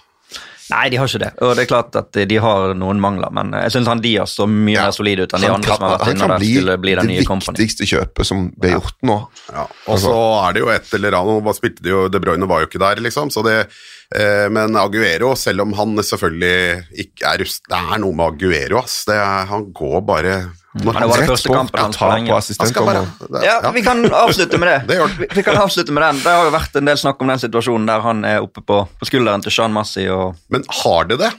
[0.69, 1.29] Nei, de har ikke det.
[1.41, 4.45] Og det er klart at de har noen mangler, men jeg syns han Diaz så
[4.45, 4.83] mye Ja.
[4.83, 6.77] mer solid ut enn de andre kan, som har vært han inne der bli skulle
[6.77, 7.57] bli den kan nye company.
[7.57, 9.27] viktigste kjøpet som ble gjort nå.
[9.51, 10.13] Ja, og så
[10.49, 12.79] er det jo et eller annet Hva spilte de jo De Bruyne var jo ikke
[12.83, 13.31] der, liksom.
[13.31, 13.67] Så det,
[14.13, 18.77] eh, men Aguero, selv om han selvfølgelig ikke er rust Det er noe med Aguero,
[18.83, 19.05] ass.
[19.05, 22.41] Det er, han går bare Men det var det første kampen hans på lenge.
[22.85, 24.79] bare Ja, vi kan avslutte med det.
[24.89, 25.27] Det.
[25.35, 26.21] Vi, kan avslutte med den.
[26.21, 28.83] Det har jo vært en del snakk om den situasjonen der han er oppe på,
[28.99, 31.31] på skulderen til Sean Massi og Men har det det?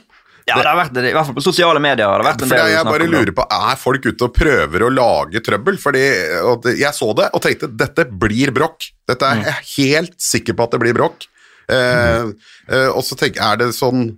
[0.49, 2.51] Ja, det har vært det, i hvert fall på sosiale medier har det vært en
[2.51, 5.77] del jeg bare lurer på, Er folk ute og prøver å lage trøbbel?
[5.79, 6.01] Fordi
[6.81, 8.89] Jeg så det og tenkte dette blir bråk.
[9.07, 11.27] Dette er jeg helt sikker på at det blir bråk.
[11.71, 12.25] Eh,
[12.67, 14.09] eh, og så tenker jeg, er det sånn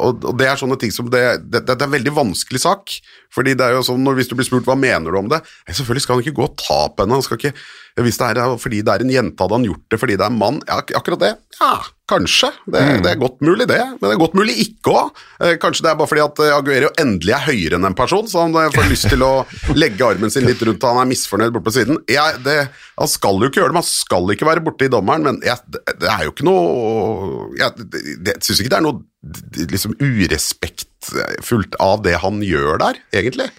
[0.00, 2.94] og, og det er sånne ting som det, det, det er en veldig vanskelig sak.
[3.32, 5.38] Fordi det er jo sånn, når, Hvis du blir spurt hva mener du om det
[5.64, 7.18] Selvfølgelig skal han ikke gå og ta på henne.
[7.18, 7.54] Han skal ikke,
[8.00, 10.32] hvis det er fordi det er en jente, hadde han gjort det fordi det er
[10.32, 10.60] en mann?
[10.68, 11.32] Ja, akkurat det.
[11.58, 11.74] Ja,
[12.08, 12.48] kanskje.
[12.64, 13.80] Det, det er godt mulig, det.
[13.98, 15.20] Men det er godt mulig ikke òg.
[15.60, 18.46] Kanskje det er bare fordi at eh, Aguero endelig er høyere enn en person, så
[18.46, 19.32] han eh, får lyst til å
[19.82, 22.00] legge armen sin litt rundt han er misfornøyd borte på siden.
[22.12, 22.56] Ja, det,
[22.96, 25.60] han skal jo ikke gjøre det, man skal ikke være borte i dommeren, men jeg,
[25.68, 27.88] det, det er jo ikke noe Jeg,
[28.24, 33.52] jeg syns ikke det er noe liksom urespektfullt av det han gjør der, egentlig.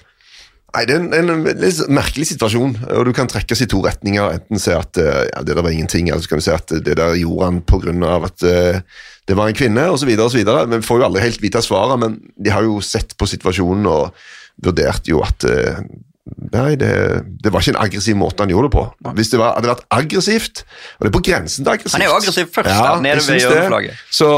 [0.74, 4.40] Nei, Det er en, en litt merkelig situasjon, og du kan trekkes i to retninger.
[4.40, 6.74] Enten si at eh, ja, det der var ingenting, eller så kan du si at
[6.74, 7.94] det der gjorde han pga.
[8.26, 8.80] at uh,
[9.30, 10.10] det var en kvinne, osv.
[10.10, 14.26] Vi får jo aldri helt vite svaret, men de har jo sett på situasjonen og
[14.64, 15.80] vurdert jo at eh,
[16.54, 16.90] Nei, det,
[17.44, 19.12] det var ikke en aggressiv måte han gjorde det på.
[19.18, 20.62] Hvis det var, hadde vært aggressivt,
[20.96, 23.26] og det er på grensen til aggressivt Han er jo aggressiv først Ja, der, nede
[23.28, 24.04] ved hjørneflagget.
[24.20, 24.30] Så,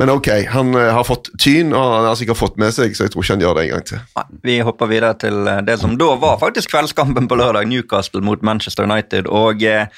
[0.00, 3.04] men ok, han eh, har fått tyn, og han har sikkert fått med seg, så
[3.04, 4.00] jeg tror ikke han gjør det en gang til.
[4.16, 8.24] Nei, Vi hopper videre til eh, det som da var faktisk kveldskampen på lørdag, Newcastle
[8.24, 9.28] mot Manchester United.
[9.28, 9.92] Og eh,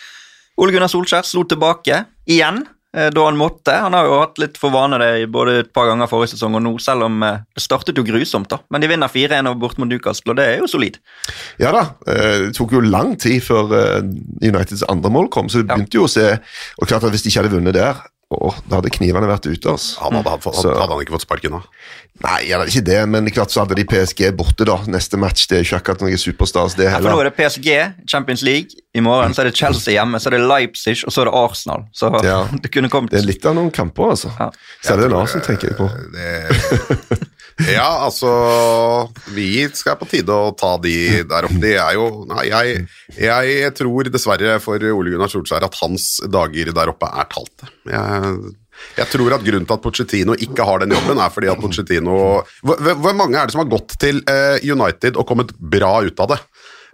[0.59, 3.75] Ole Gunnar Solskjær slo tilbake igjen da han måtte.
[3.85, 6.63] Han har jo hatt litt for vane det både et par ganger forrige sesong og
[6.65, 8.49] nå, selv om eh, det startet jo grusomt.
[8.49, 8.59] da.
[8.73, 10.97] Men de vinner 4-1 over bort mot Newcastle, og det er jo solid.
[11.61, 14.01] Ja da, eh, det tok jo lang tid før eh,
[14.43, 15.77] Uniteds andre mål kom, så det Ja.
[15.77, 16.39] begynte jo å se
[16.81, 19.71] Og klart at hvis de ikke hadde vunnet der, å, da hadde knivene vært ute.
[19.73, 20.01] Altså.
[20.03, 21.61] Han hadde, hadde, Så- hadde han ikke fått sparken da?
[22.21, 24.77] Nei, det er ikke det, men klart så hadde de PSG borte, da.
[24.91, 27.71] Neste match det er ikke akkurat noen superstars, det Ja, for nå er det PSG,
[28.11, 28.69] Champions League.
[28.93, 31.35] I morgen så er det Chelsea hjemme, så er det Leipzig, og så er det
[31.41, 31.85] Arsenal.
[31.95, 32.41] Så Ja.
[32.63, 34.33] det kunne kommet Det er litt av noen kamper, altså.
[34.39, 34.51] Ja.
[34.85, 35.89] Særlig den Arsen, tenker jeg på.
[36.13, 37.19] Det,
[37.67, 38.31] ja, altså
[39.35, 41.59] Vi skal på tide å ta de der oppe.
[41.63, 42.87] De er jo Nei, jeg,
[43.19, 47.71] jeg tror dessverre for Ole Gunnar Solskjær at hans dager der oppe er talte.
[47.89, 52.19] Jeg, tror at grunnen til at Pochettino ikke har den jobben, er fordi at Pochettino
[52.63, 56.35] hvor mange er det som har gått til eh, United og kommet bra ut av
[56.35, 56.39] det?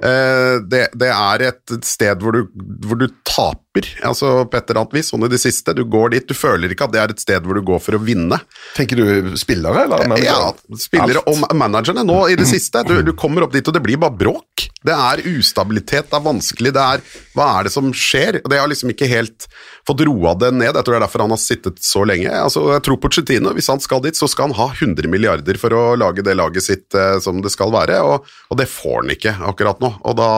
[0.02, 2.48] Eh, det, det er et sted hvor du,
[2.87, 5.74] hvor du taper, altså på et eller annet vis, sånn i det siste.
[5.76, 7.98] Du går dit, du føler ikke at det er et sted hvor du går for
[7.98, 8.40] å vinne.
[8.76, 10.07] Tenker du spillere, eller?
[10.11, 10.30] manager?
[10.30, 11.46] Ja, spillere Alt.
[11.50, 12.85] og managerne nå i det siste.
[12.88, 14.68] Du, du kommer opp dit, og det blir bare bråk.
[14.85, 17.05] Det er ustabilitet, det er vanskelig, det er
[17.37, 18.40] Hva er det som skjer?
[18.44, 19.47] Det har liksom ikke helt
[19.88, 20.68] fått roa det ned.
[20.68, 22.29] Jeg tror det er derfor han har sittet så lenge.
[22.29, 25.73] Altså, jeg tror Pochettino, hvis han skal dit, så skal han ha 100 milliarder for
[25.77, 29.16] å lage det laget sitt eh, som det skal være, og, og det får han
[29.16, 29.92] ikke akkurat nå.
[30.05, 30.31] Og da,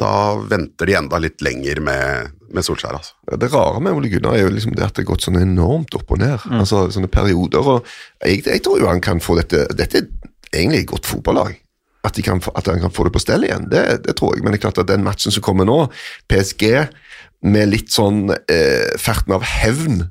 [0.00, 0.14] da
[0.48, 3.18] venter de enda litt lenger med, med Solskjær, altså.
[3.36, 5.92] Det rare med Ole Gunnar er jo liksom det at det har gått sånn enormt
[6.00, 6.40] opp og ned.
[6.56, 7.72] Altså sånne perioder.
[7.76, 7.94] og
[8.24, 11.58] jeg, jeg tror jo han kan få dette Dette er egentlig et godt fotballag.
[12.06, 14.36] At, de kan, få- at han kan få det på stell igjen, det, det tror
[14.36, 14.44] jeg.
[14.44, 15.80] Men det er klart at den matchen som kommer nå,
[16.30, 16.68] PSG
[17.42, 20.04] med litt sånn eh, ferten av hevn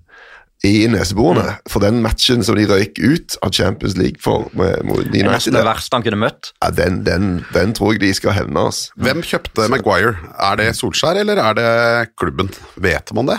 [0.66, 5.04] i neseborene for den matchen som de røyk ut av Champions League for med, mot
[5.06, 6.50] Det er nesten det verste han kunne møtt.
[6.64, 8.64] ja, den, den, den tror jeg de skal hevne.
[8.72, 8.88] oss.
[8.98, 10.16] Hvem kjøpte Maguire?
[10.50, 11.70] Er det Solskjær, eller er det
[12.18, 12.50] klubben?
[12.76, 13.38] Vet man det?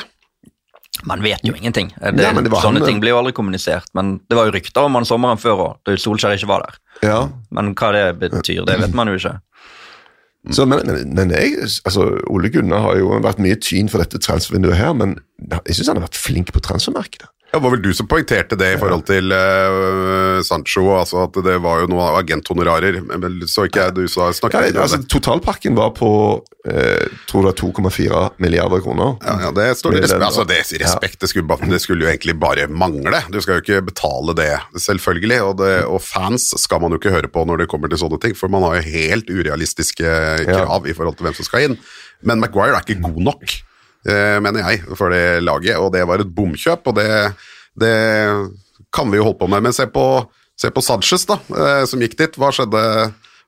[1.07, 1.93] Man vet jo ingenting.
[1.99, 3.87] Det, Ja, det sånne han, ting blir jo aldri kommunisert.
[3.95, 6.79] Men det var jo rykter om han sommeren før òg, da Solskjær ikke var der.
[7.05, 9.37] Ja, Men hva det betyr, det vet man jo ikke.
[10.55, 14.21] Så, men, men, men jeg, altså, Ole Gunnar har jo vært mye tyn for dette
[14.23, 15.19] transfervinduet her, men
[15.67, 17.29] jeg syns han har vært flink på transfermarkedet.
[17.49, 21.55] Ja, var vel du som poengterte det i forhold til uh, Sancho, altså at det
[21.65, 22.99] var jo noe agenthonorarer.
[23.09, 26.11] Men så ikke jeg du sa snakket ja, altså, Totalpakken var på
[26.69, 29.15] eh, tror det er 2,4 milliarder kroner.
[29.25, 32.35] Ja, ja, det står det respekt, altså, det, respekt det, skulle, det, skulle, jo egentlig
[32.41, 33.23] bare mangle.
[33.33, 35.39] Du skal jo ikke betale det, selvfølgelig.
[35.47, 38.21] Og, det, og, fans skal man jo ikke høre på når det kommer til sånne
[38.21, 41.81] ting, for man har jo helt urealistiske krav i forhold til hvem som skal inn.
[42.29, 43.57] Men Maguire er ikke god nok.
[44.07, 45.79] Eh, mener jeg, for det laget.
[45.79, 47.09] Og det var et bomkjøp, og det,
[47.79, 47.95] det
[48.95, 49.65] kan vi jo holde på med.
[49.69, 50.05] Men se på,
[50.59, 52.39] se på Sanchez, da, eh, som gikk dit.
[52.39, 52.83] Hva skjedde,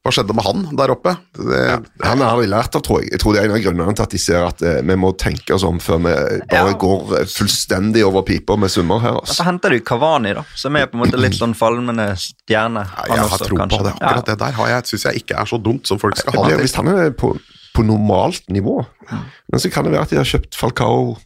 [0.01, 1.15] hva skjedde med han der oppe?
[1.39, 3.13] Det, ja, han har vi lært av, tror jeg.
[3.15, 5.13] Jeg tror det er en av grunnene til at de ser at eh, vi må
[5.21, 6.17] tenke oss om før vi
[6.51, 6.81] bare ja.
[6.83, 9.21] går fullstendig over pipa med summer her.
[9.23, 9.39] Altså.
[9.39, 12.85] Så henter du Kavani, da, som er på en måte litt sånn falmende stjerne.
[12.91, 13.79] Ja, jeg har også, tro kanskje.
[13.79, 13.95] på det.
[14.03, 16.51] Akkurat det der har jeg, syns jeg ikke er så dumt som folk skal ha
[16.51, 16.61] det.
[16.67, 17.37] Hvis han er på
[17.75, 18.81] på normalt nivå.
[19.11, 21.17] Men så kan det være at de har kjøpt Falcao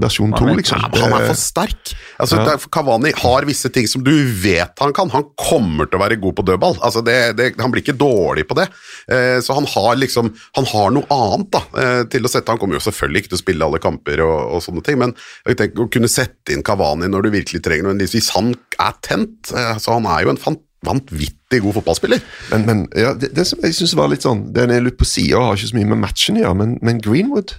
[0.00, 0.84] versjon 2, liksom.
[0.94, 1.92] han er for sterk.
[2.22, 2.54] Altså, ja.
[2.72, 5.10] Kavani har visse ting som du vet han kan.
[5.12, 6.78] Han kommer til å være god på dødball.
[6.84, 8.68] Altså, det, det, han blir ikke dårlig på det.
[9.12, 12.60] Eh, så han har liksom Han har noe annet da, eh, til å sette Han
[12.60, 15.12] kommer jo selvfølgelig ikke til å spille alle kamper og, og sånne ting, men
[15.44, 19.52] tenker, å kunne sette inn Kavani når du virkelig trenger noe Hvis han er tent
[19.52, 22.24] eh, så Han er jo en fantastisk vanvittig god fotballspiller.
[22.52, 25.06] Men, men ja, det, det, som jeg syns var litt sånn Den er litt på
[25.08, 27.56] sida og har ikke så mye med matchen å gjøre, men, men, Greenwood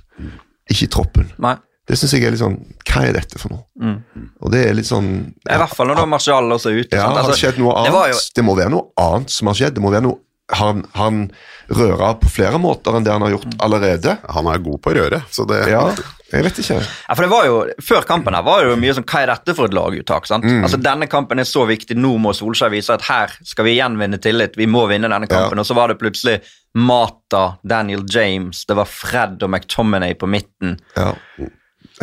[0.71, 1.31] ikke i troppen.
[1.41, 1.57] Nei.
[1.85, 3.65] Det syns jeg er litt sånn Hva er dette for noe?
[3.77, 4.29] Mm.
[4.41, 5.09] Og det er litt sånn
[5.45, 6.97] I hvert fall når da Martial også er ute.
[6.97, 7.93] Ja, har det skjedd noe annet?
[7.93, 8.21] Det, jo...
[8.39, 9.75] det, må være noe annet som har skjedd.
[9.77, 10.21] Det må være noe
[10.53, 11.31] han, han
[11.73, 14.17] rører på flere måter enn det han har gjort allerede.
[14.35, 15.87] Han er god på å røre, så det Ja,
[16.29, 16.77] jeg vet ikke.
[16.81, 19.31] Ja, for det var jo, Før kampen her var det jo mye sånn Hva er
[19.31, 20.27] dette for et laguttak?
[20.29, 20.45] sant?
[20.45, 20.63] Mm.
[20.67, 23.97] Altså Denne kampen er så viktig, nå må Solskjær vise at her skal vi igjen
[24.01, 24.57] vinne tillit.
[24.57, 25.57] Vi må vinne denne kampen.
[25.57, 25.65] Ja.
[25.65, 26.39] Og så var det plutselig
[26.75, 30.75] Mata, Daniel James, det var Fred og McTominay på midten.
[30.97, 31.13] Ja.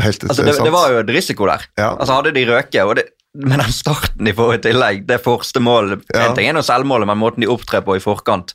[0.00, 1.66] Helt, altså, det, det, var jo et risiko der.
[1.76, 1.90] Ja.
[1.92, 5.60] Altså Hadde de røket og det, men den starten de får i tillegg, det første
[5.64, 6.26] målet ja.
[6.26, 8.52] En ting er noe selvmålet, men måten de opptrer på i forkant.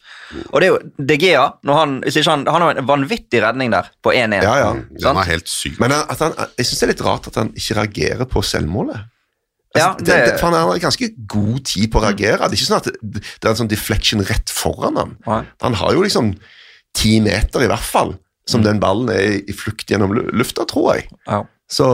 [0.52, 4.14] Og det er jo De Gea han, han, han, har en vanvittig redning der på
[4.14, 4.46] 1-1.
[4.46, 4.72] Ja, ja.
[5.02, 5.80] Den er helt syk.
[5.82, 9.02] Men han, jeg syns det er litt rart at han ikke reagerer på selvmålet.
[9.74, 12.38] Altså, ja, det, det, for Han har ganske god tid på å reagere.
[12.46, 15.18] Det er ikke sånn at det, det er en sånn deflection rett foran ham.
[15.26, 16.36] Han har jo liksom
[16.98, 18.14] ti meter, i hvert fall,
[18.48, 18.68] som mm.
[18.70, 21.08] den ballen er i flukt gjennom lufta, tror jeg.
[21.28, 21.44] Ja.
[21.68, 21.88] Så,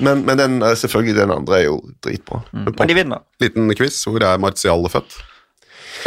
[0.00, 2.40] men, men den, eh, selvfølgelig den andre er jo dritbra.
[2.52, 2.70] Mm.
[2.70, 3.26] Men de vinner.
[3.42, 4.00] Liten quiz.
[4.08, 5.18] Hvor er Martial født?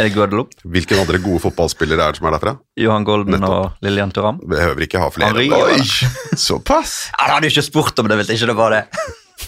[0.00, 0.56] Er det Guadeloupe?
[0.72, 2.54] Hvilke andre gode fotballspillere er det som er derfra?
[2.80, 3.52] Johan Golden Nettopp.
[3.52, 4.40] og Lillian Thuram.
[4.48, 5.44] Behøver ikke ha flere.
[5.44, 5.82] Oi,
[6.48, 7.12] såpass?
[7.12, 8.86] Ja, da hadde du ikke spurt om det hvis ikke det var det.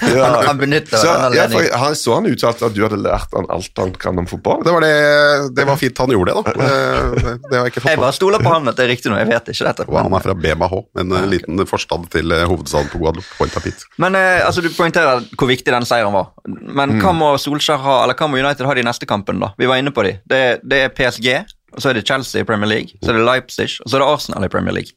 [0.00, 0.24] Ja.
[0.24, 3.46] Han, han benytter så, ja, for, han, så han uttalte at du hadde lært han
[3.52, 4.62] alt han kan om fotball?
[4.66, 6.54] Det var, det, det var fint han gjorde det, da.
[7.24, 9.50] Det, det jeg Jeg bare stoler på han at det er riktig nå, jeg vet
[9.52, 9.86] ikke dette.
[9.90, 11.28] Og han er fra BMH, en okay.
[11.30, 13.74] liten forstand til eh, hovedstaden på Guadeloupe.
[14.02, 16.32] Men eh, altså, Du poengterer hvor viktig den seieren var.
[16.48, 17.02] Men mm.
[17.02, 19.42] hva må Solskjær ha, eller hva må United ha de neste kampene?
[19.44, 19.52] da?
[19.60, 20.16] Vi var inne på de.
[20.30, 21.30] Det, det er PSG,
[21.74, 24.04] og så er det Chelsea i Premier League, så er det Leipzig, og så er
[24.04, 24.94] det Arsenal i Premier League.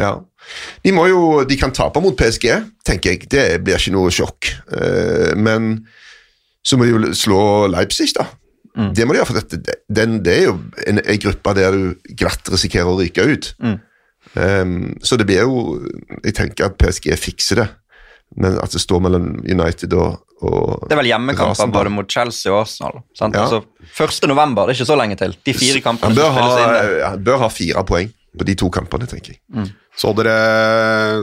[0.00, 0.14] Ja.
[0.82, 2.48] De, må jo, de kan tape mot PSG,
[2.86, 3.28] tenker jeg.
[3.30, 4.50] Det blir ikke noe sjokk.
[4.72, 5.84] Uh, men
[6.64, 7.42] så må de jo slå
[7.72, 8.26] Leipzig, da.
[8.74, 8.90] Mm.
[8.96, 10.56] Det må de gjøre, for dette, den, det er jo
[10.88, 13.52] en, en, gruppe der du glatt risikerer å ryke ut.
[13.62, 13.76] Mm.
[14.34, 15.76] Um, så det blir jo
[16.24, 17.66] Jeg tenker at PSG fikser det,
[18.40, 22.50] men at det står mellom United og, og Det er vel hjemmekamper både mot Chelsea
[22.50, 22.98] og Arsenal.
[23.14, 23.36] Sant?
[23.36, 23.44] Ja.
[23.44, 23.62] Altså,
[23.94, 24.26] 1.
[24.32, 25.36] november, det er ikke så lenge til.
[25.46, 26.74] De fire kampene Han bør, ha,
[27.12, 29.40] han bør ha fire poeng på de to kampene, tenker jeg.
[29.54, 29.70] Mm.
[29.98, 30.34] Så dere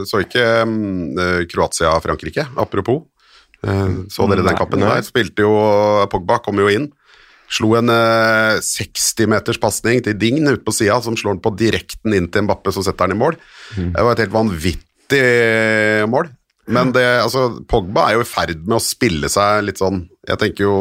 [0.07, 1.19] så ikke um,
[1.51, 3.03] Kroatia-Frankrike, apropos?
[3.61, 5.03] Uh, så dere den kampen der?
[5.05, 5.53] Spilte jo
[6.11, 6.89] Pogba, kom jo inn.
[7.51, 11.53] Slo en uh, 60 meters pasning til Dign ute på sida, som slår den på
[11.59, 13.39] direkten inn til Mbappe, som setter den i mål.
[13.75, 13.89] Mm.
[13.91, 15.25] Det var et helt vanvittig
[16.11, 16.31] mål.
[16.71, 20.37] Men det, altså, Pogba er jo i ferd med å spille seg litt sånn Jeg
[20.39, 20.75] tenker jo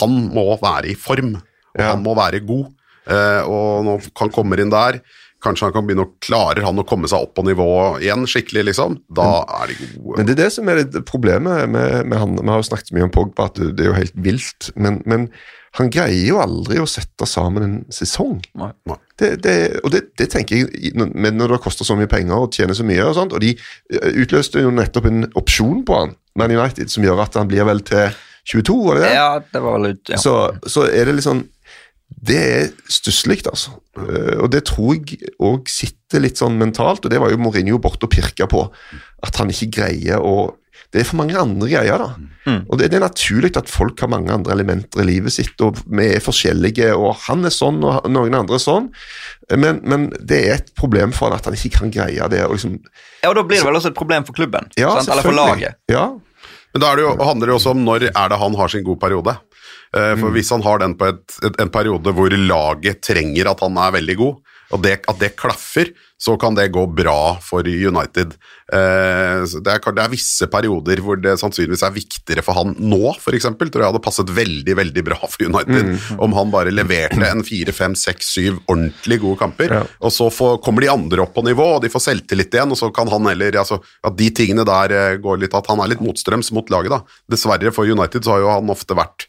[0.00, 1.92] Han må være i form, og ja.
[1.92, 2.72] han må være god.
[3.06, 4.98] Uh, og når han kommer inn der
[5.46, 7.68] Kanskje han kan begynne å klarer han å komme seg opp på nivå
[8.02, 8.98] igjen skikkelig, liksom.
[9.14, 9.30] Da
[9.60, 10.16] er de gode.
[10.18, 12.34] Men det er det som er litt problemet med, med, han.
[12.40, 14.70] Vi har jo snakket mye om Pogba, at det er jo helt vilt.
[14.74, 15.30] Men, men
[15.76, 18.38] han greier jo aldri å sette sammen en sesong.
[18.56, 18.70] Nei.
[19.20, 22.56] Det, det, og det, det, tenker jeg, men når det koster så mye penger og
[22.56, 26.16] tjener så mye, og sånt, og de eh, utløste jo nettopp en opsjon på han,
[26.36, 28.16] Man United, som gjør at han blir vel til
[28.46, 29.12] 22, var det det?
[29.16, 30.18] Ja, det var ut, ja.
[30.20, 30.34] Så,
[30.68, 31.44] så er det litt sånn
[32.06, 33.76] det er stusslig, altså.
[33.98, 37.80] Uh, og det tror jeg òg sitter litt sånn mentalt, og det var jo Mourinho
[37.82, 38.66] borte og pirka på.
[39.26, 40.54] At han ikke greier å
[40.92, 42.52] Det er for mange andre greier, da.
[42.70, 45.80] Og det, det er naturlig at folk har mange andre elementer i livet sitt, og
[45.82, 48.86] vi er forskjellige, og han er sånn, og noen andre er sånn.
[49.58, 52.44] Men, men det er et problem for han at han ikke kan greie det.
[52.46, 52.78] Og liksom,
[53.24, 55.10] Ja, og Da blir det vel også et problem for klubben, ja, sant?
[55.16, 55.80] eller for laget.
[55.90, 56.06] Ja,
[56.72, 58.72] Men da er det jo, handler det jo også om når er det han har
[58.72, 59.36] sin gode periode.
[59.94, 63.78] Eh, For Hvis han har den på et, en periode hvor laget trenger at han
[63.78, 64.42] er veldig god,
[64.74, 68.32] og det, at det klaffer, så kan det gå bra for United.
[68.72, 73.12] Eh, det, er, det er visse perioder hvor det sannsynligvis er viktigere for han nå,
[73.12, 73.46] f.eks.
[73.52, 75.92] Tror jeg hadde passet veldig veldig bra for United
[76.24, 79.76] om han bare leverte en fire, fem, seks, syv ordentlig gode kamper.
[79.76, 79.84] Ja.
[80.00, 82.80] Og så får, kommer de andre opp på nivå, og de får selvtillit igjen, og
[82.80, 85.92] så kan han heller altså, At de tingene der eh, går litt At han er
[85.92, 87.20] litt motstrøms mot laget, da.
[87.30, 89.28] Dessverre for United så har jo han ofte vært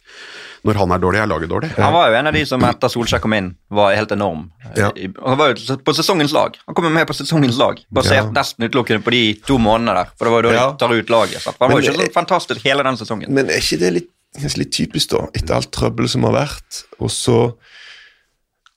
[0.68, 1.70] Når han er dårlig, er laget dårlig.
[1.78, 4.50] Han var jo en av de som etter Solskjær kom inn, var helt enorm.
[4.76, 4.90] Ja.
[5.24, 6.58] Han var jo på sesongens lag.
[6.68, 8.26] Han kom jo med på sesongens lag, basert Ja.
[8.36, 10.12] nesten utelukkende på de to månedene der.
[10.20, 10.72] For det var jo da Ja.
[10.72, 11.42] de tar ut laget.
[11.42, 11.54] Så.
[11.60, 13.30] Han var jo ikke så fantastisk hele den sesongen.
[13.32, 14.10] Men er ikke det litt,
[14.58, 15.28] litt typisk, da?
[15.34, 17.54] Etter alt trøbbelet som har vært, og så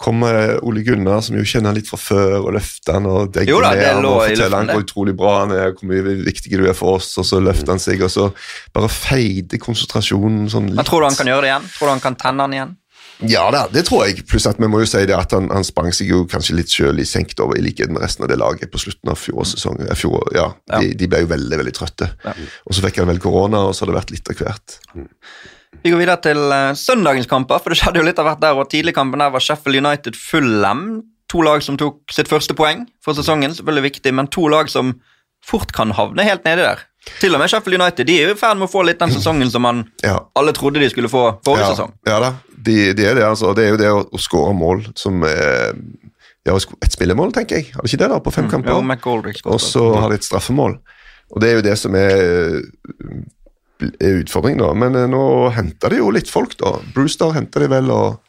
[0.01, 3.53] kommer Ole Gunnar, som jo kjenner han litt fra før, og løfter han og degger
[3.53, 6.57] Jo da, ned han og forteller han hvor utrolig bra han er, hvor mye viktig
[6.57, 8.31] du er for oss, og så løfter han seg, og så
[8.77, 10.81] bare feider konsentrasjonen sånn litt.
[10.81, 11.73] Men tror du han kan gjøre det igjen?
[11.77, 12.77] Tror du han kan tenne han igjen?
[13.29, 14.25] Ja da, det tror jeg.
[14.29, 16.73] Pluss at vi må jo si det at han, han sprang seg jo kanskje litt
[16.73, 19.91] sjøl i senk over, i likhet med resten av det laget på slutten av fjorårssesongen.
[19.91, 20.49] Eh, Fjor, ja,
[20.79, 22.09] de, de ble jo veldig, veldig trøtte.
[22.25, 22.33] Ja.
[22.65, 24.79] Og så fikk han vel korona, og så har det vært litt av hvert.
[25.81, 28.59] Vi går videre til eh, søndagens kamper, for det skjedde jo litt av hvert der.
[28.59, 30.85] og Tidligkampen der var Sheffield United fullem.
[31.31, 34.97] To lag som tok sitt første poeng for sesongen, selvfølgelig viktig, men to lag som
[35.47, 36.83] fort kan havne helt nedi der.
[37.23, 39.49] Til og med Sheffield United de er i ferd med å få litt den sesongen
[39.53, 40.19] som man Ja.
[40.37, 41.95] alle trodde de skulle få forrige ja, sesong.
[42.11, 43.25] Ja da, de, de er det.
[43.25, 43.55] altså.
[43.57, 45.71] Det er jo det å, å skåre mål som er
[46.45, 47.71] ja, et spillemål, tenker jeg.
[47.77, 48.83] Har de ikke det da, på fem kamper?
[48.83, 49.55] McGoldrick skåret.
[49.55, 50.77] Og så har de et straffemål.
[51.31, 52.59] Og det er jo det som er,
[53.81, 54.73] utfordringen, da.
[54.77, 55.23] Men eh, nå
[55.57, 56.77] henter de jo litt folk, da.
[56.95, 58.21] Brewster henter de vel, og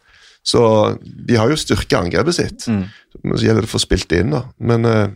[0.44, 2.68] så de har jo styrke angrepet sitt.
[2.68, 2.86] Mm.
[3.38, 4.44] Så gjelder det å få spilt det inn, da.
[4.58, 5.14] Men eh,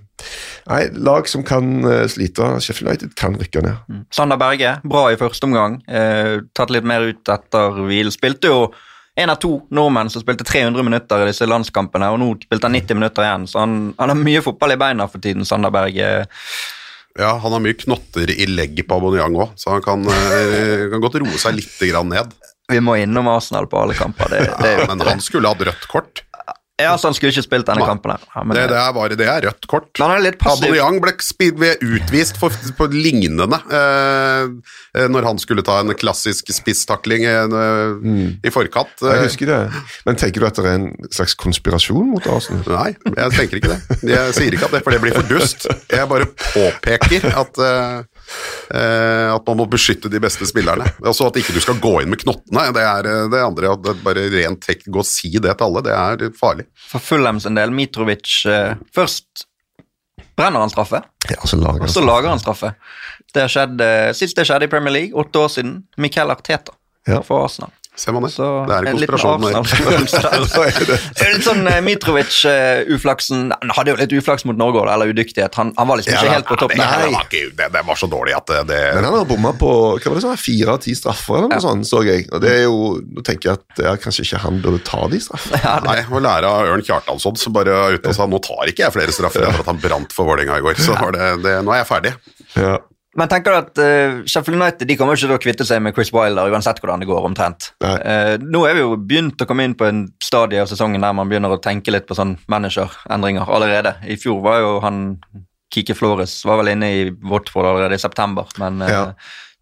[0.69, 3.85] nei, lag som kan eh, slite, Sheffield United kan rykke ned.
[3.89, 4.03] Mm.
[4.13, 5.79] Sander Berge, bra i første omgang.
[5.89, 8.13] Eh, tatt litt mer ut etter hvil.
[8.13, 8.67] Spilte jo
[9.15, 12.75] en av to nordmenn som spilte 300 minutter i disse landskampene, og nå spilte han
[12.75, 16.09] 90 minutter igjen, så han, han har mye fotball i beina for tiden, Sander Berge.
[17.19, 21.03] Ja, Han har mye knotter i legget på Aubameyang òg, så han kan, eh, kan
[21.03, 22.33] godt roe seg litt grann ned.
[22.67, 24.27] Vi må innom Arsenal på alle kamper.
[24.33, 26.24] Det, det ja, Men han skulle hatt rødt kort.
[26.81, 27.87] Ja, så han skulle ikke spilt denne Nei.
[27.87, 28.23] kampen her.
[28.35, 29.87] Ja, men, Det, det, er bare, det er rødt kort.
[30.01, 30.65] han er litt passiv.
[30.73, 31.13] Aubameyang ble
[31.55, 34.49] ble utvist for, på lignende eh,
[34.99, 38.91] eh, når han skulle ta en klassisk spisstakling eh, i forkant.
[38.99, 39.61] Jeg Eh, husker det.
[40.05, 42.67] Men tenker du at det er en slags konspirasjon mot Arsenal?
[42.67, 43.99] Nei, jeg tenker ikke det.
[44.11, 45.69] Jeg sier ikke at det, for det blir for dust.
[45.95, 48.14] Jeg bare påpeker at, eh,
[49.35, 50.87] at man må beskytte de beste spillerne.
[51.05, 52.67] Altså at ikke du skal gå inn med knottene.
[52.75, 53.73] Det er eh, det andre.
[53.75, 56.65] At det bare rent tek, gå og si det til alle, det er farlig.
[56.89, 59.45] For Fulham en del, Mitrovic eh, Først
[60.35, 60.99] brenner han straffe,
[61.29, 62.73] Ja, så lager og så lager han straffe.
[63.35, 65.77] Det skjedde, Sist det skjedde i Premier League, åtte år siden.
[65.97, 66.75] Michael Arteta
[67.07, 67.21] Ja.
[67.21, 67.69] for Arsenal.
[67.99, 68.31] Ser man det?
[68.35, 70.95] Så det er en konspirasjon der.
[71.25, 75.55] Er litt sånn eh, Mitrovic-uflaksen Han hadde jo litt uflaks mot Norge, eller udyktighet.
[75.59, 76.75] Han, han var liksom Ja, ikke helt på topp.
[76.79, 76.87] Nei.
[77.03, 79.53] det, var ikke, det, det var så dårlig at det, det Men han har bomma
[79.59, 82.27] på hva var det sånn, fire av ti straffer, eller noe sånt, så jeg.
[82.31, 82.79] Og det er jo,
[83.15, 85.75] Nå tenker jeg at er kanskje ikke han burde ta de straffene.
[85.85, 88.85] Nei, å lære av Ørn Kjartansson som bare uten ute og sa nå tar ikke
[88.85, 90.81] jeg flere straffer etter at han brant for Vålerenga i går.
[90.81, 92.13] Så var det, det, nå er jeg ferdig.
[92.55, 92.77] Ja.
[93.15, 95.95] Men tenker du at uh, Sheffield United de kommer ikke til å kvitte seg med
[95.95, 97.69] Chris Wilder uansett hvordan det går, omtrent.
[97.83, 97.95] Nei.
[98.03, 101.15] Eh, nå er vi jo begynt å komme inn på en stadie av sesongen der
[101.15, 103.95] man begynner å tenke litt på sånn managerendringer allerede.
[104.03, 104.99] I fjor var jo han
[105.73, 109.05] Kike Flores var vel inne i Watford allerede i september, men uh, Ja.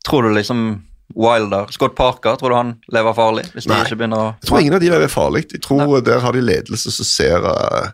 [0.06, 0.82] tror du liksom
[1.14, 3.46] Wilder Scott Parker, tror du han lever farlig?
[3.70, 3.82] Nei.
[3.86, 5.46] å Jeg tror ingen av de der er farlig.
[5.54, 7.90] Jeg tror der har de ledelse som ser eh,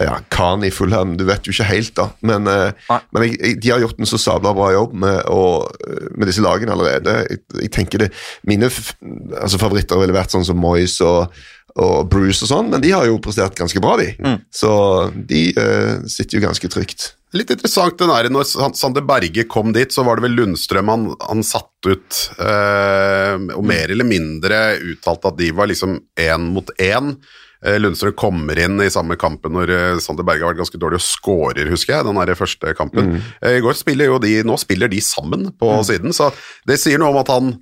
[0.00, 2.08] ja, Khan i Fulham, du vet jo ikke helt, da.
[2.24, 5.72] Men, eh, men jeg, jeg, de har gjort en så sabla bra jobb med, og,
[6.16, 7.18] med disse lagene allerede.
[7.28, 8.12] Jeg, jeg tenker det,
[8.48, 11.34] Mine f altså, favoritter ville vært sånn som Moyes og,
[11.76, 14.12] og Bruce og sånn, men de har jo prestert ganske bra, de.
[14.20, 14.38] Mm.
[14.52, 14.72] Så
[15.16, 17.12] de uh, sitter jo ganske trygt.
[17.32, 20.90] Litt interessant den der, når San- Sander Berge kom dit, så var det vel Lundstrøm
[20.92, 24.58] han, han satt ut, eh, og mer eller mindre
[24.92, 27.14] uttalte at de var liksom én mot én.
[27.62, 30.98] Eh, Lundstrøm kommer inn i samme kampen når eh, Sander Berge har vært ganske dårlig
[30.98, 33.14] og skårer, husker jeg, den der første kampen.
[33.14, 33.28] Mm.
[33.52, 36.32] I går spiller jo de, nå spiller de sammen på siden, så
[36.68, 37.54] det sier noe om at han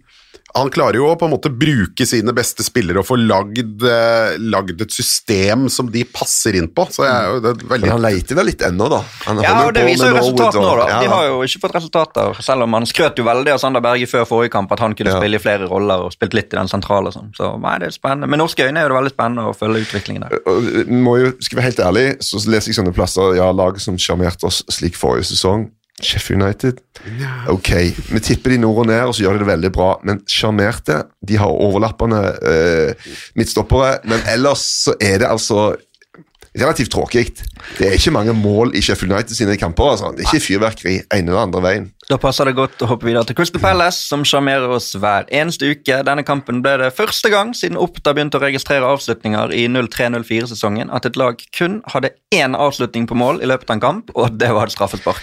[0.56, 4.36] han klarer jo å på en måte bruke sine beste spillere og få lagd, eh,
[4.40, 6.86] lagd et system som de passer inn på.
[6.90, 9.00] Så jeg er jo det er veldig Men han leiter vel litt ennå, da.
[9.26, 11.00] Han Ja, og det viser jo resultat resultatene nå, da.
[11.00, 14.06] De har jo ikke fått resultater, selv om han skrøt jo veldig av Sander Berge
[14.10, 15.20] før forrige kamp, at han kunne Ja.
[15.20, 17.30] spille i flere roller og spilt litt i den sentrale og sånn.
[17.36, 18.28] Så nei, det er spennende.
[18.28, 20.38] Med norske øyne er det veldig spennende å følge utviklingen der.
[20.90, 23.96] Må jo, skal vi være helt ærlig, så leser jeg sånne plasser Ja, laget som
[23.96, 25.70] sjarmerte oss slik forrige sesong,
[26.04, 26.80] Sheffield United.
[27.52, 27.70] Ok,
[28.10, 29.90] vi tipper de nord og ned, og så gjør de det veldig bra.
[30.06, 32.20] Men sjarmerte De har overlappende
[32.50, 35.70] eh, midtstoppere, men ellers så er det altså
[36.58, 37.28] relativt tråkig.
[37.78, 39.94] Det er ikke mange mål i Sheffield United sine kamper.
[39.94, 40.12] Altså.
[40.16, 41.88] Det er ikke fyrverkeri ene eller andre veien.
[42.10, 45.68] Da passer det godt å hoppe videre til Crystal Palace, som sjarmerer oss hver eneste
[45.70, 46.00] uke.
[46.06, 51.06] Denne kampen ble det første gang siden Oppda begynte å registrere avslutninger i 03-04-sesongen at
[51.06, 54.50] et lag kun hadde én avslutning på mål i løpet av en kamp, og det
[54.56, 55.22] var et straffespark.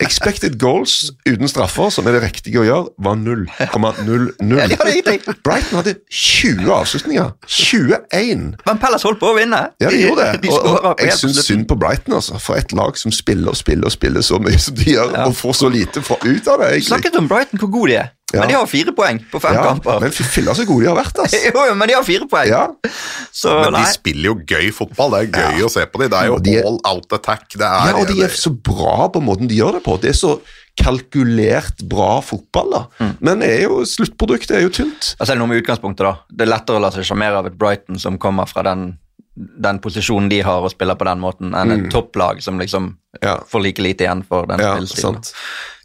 [0.00, 3.44] Expected goals uten straffer, som er det riktige å gjøre, var 0,00.
[3.58, 5.36] Ja, de hadde ingenting.
[5.44, 7.34] Brighton hadde 20 avslutninger.
[7.44, 8.48] 21!
[8.64, 9.60] Men Palace holdt på å vinne.
[9.82, 10.40] Ja, de gjorde det.
[10.48, 11.36] De Og, og jeg slutten.
[11.48, 12.36] Synd på Brighton, altså.
[12.42, 15.24] For et lag som spiller og spiller og spiller så mye som de gjør, Ja.
[15.30, 16.88] og får så lite fra, ut av det, egentlig.
[16.92, 18.12] Snakket om Brighton, hvor gode de er.
[18.28, 18.42] Ja.
[18.42, 20.00] Men de har fire poeng på fem Ja, kamper.
[20.04, 21.38] men filla så gode de har vært, altså.
[21.48, 22.48] Jo, jo, men de har fire poeng.
[22.50, 22.66] Ja.
[23.32, 23.84] Så Men nei.
[23.86, 25.14] de spiller jo gøy fotball.
[25.16, 26.10] Det er gøy å se på dem.
[26.12, 27.46] Det er jo de er- all out attack.
[27.56, 29.96] Det er, ja, og de er så bra på måten de gjør det på.
[30.02, 30.34] Det er så
[30.78, 32.82] kalkulert bra fotball, da.
[33.00, 33.12] Mm.
[33.24, 35.14] Men er jo, sluttproduktet er jo tynt.
[35.18, 36.12] Altså, er noe med utgangspunktet, da.
[36.30, 38.90] Det er lettere å la seg sjarmere av et Brighton som kommer fra den,
[39.38, 43.22] den posisjonen de har og spiller på den måten, enn et topplag som liksom Mm.
[43.24, 43.38] Ja.
[43.48, 45.22] får like lite igjen for den Ja, spillestilen.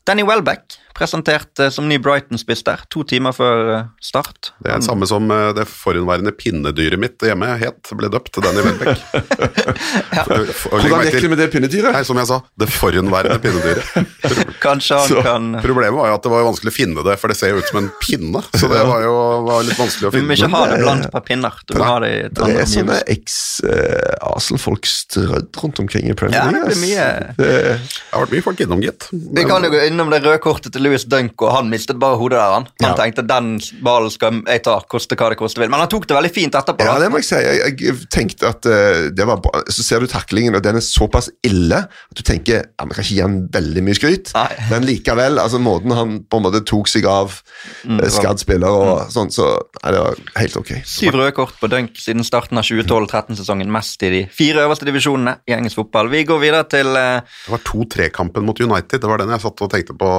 [0.06, 4.52] Danny Welbeck presentert eh, som ny Brighton-spiss der, to timer før eh, start.
[4.64, 8.46] Det er det samme som eh, det forhåndværende pinnedyret mitt hjemme het, ble døpt den
[8.46, 9.02] Danny Welbeck.
[10.60, 11.94] For- Hvordan gikk det med det pinnedyret?
[11.96, 13.86] Nei, som jeg sa, det forhåndværende pinnedyret.
[14.66, 17.32] Kanskje han Så- kan Problemet var jo at det var vanskelig å finne det, for
[17.34, 18.44] det ser jo ut som en pinne.
[18.54, 19.14] Så det var jo
[19.50, 20.24] var litt vanskelig å finne.
[20.24, 21.58] Du må ikke ha det blant par pinner.
[21.68, 26.40] Du må ha det i et Det er sånne eks-Arsenal-folk strødd rundt omkring i Premier
[26.40, 27.80] Ja, det blir mye- Det- Det
[28.12, 29.08] har vært mye folk innom, gitt.
[29.12, 32.18] Vi kan jo gå innom det røde kortet til Louis Dunk, og han mistet bare
[32.20, 32.54] hodet der.
[32.58, 32.96] Han Han Ja.
[33.00, 35.70] tenkte den ballen skal jeg ta, koste hva det koste vil.
[35.72, 36.84] Men han tok det veldig fint etterpå.
[36.86, 37.36] Ja, det må jeg si.
[37.40, 39.64] Jeg, jeg tenkte at uh, det var bra.
[39.72, 43.04] Så ser du taklingen, og den er såpass ille at du tenker ja, vi kan
[43.04, 44.50] ikke gi han veldig mye skryt, Nei.
[44.72, 47.40] men likevel, altså måten han på en måte tok seg av
[47.86, 49.46] Mm, eh, skadd spiller og sånn, så
[49.84, 50.72] nei, det var helt ok.
[50.88, 53.70] Syv røde kort på Dunk siden starten av 2012-13-sesongen.
[53.72, 56.10] Mest i de fire øverste divisjonene i engelsk fotball.
[56.12, 59.00] Vi går videre til uh, Det var 2-3-kampen mot United.
[59.02, 60.10] Det var den jeg satt og tenkte på.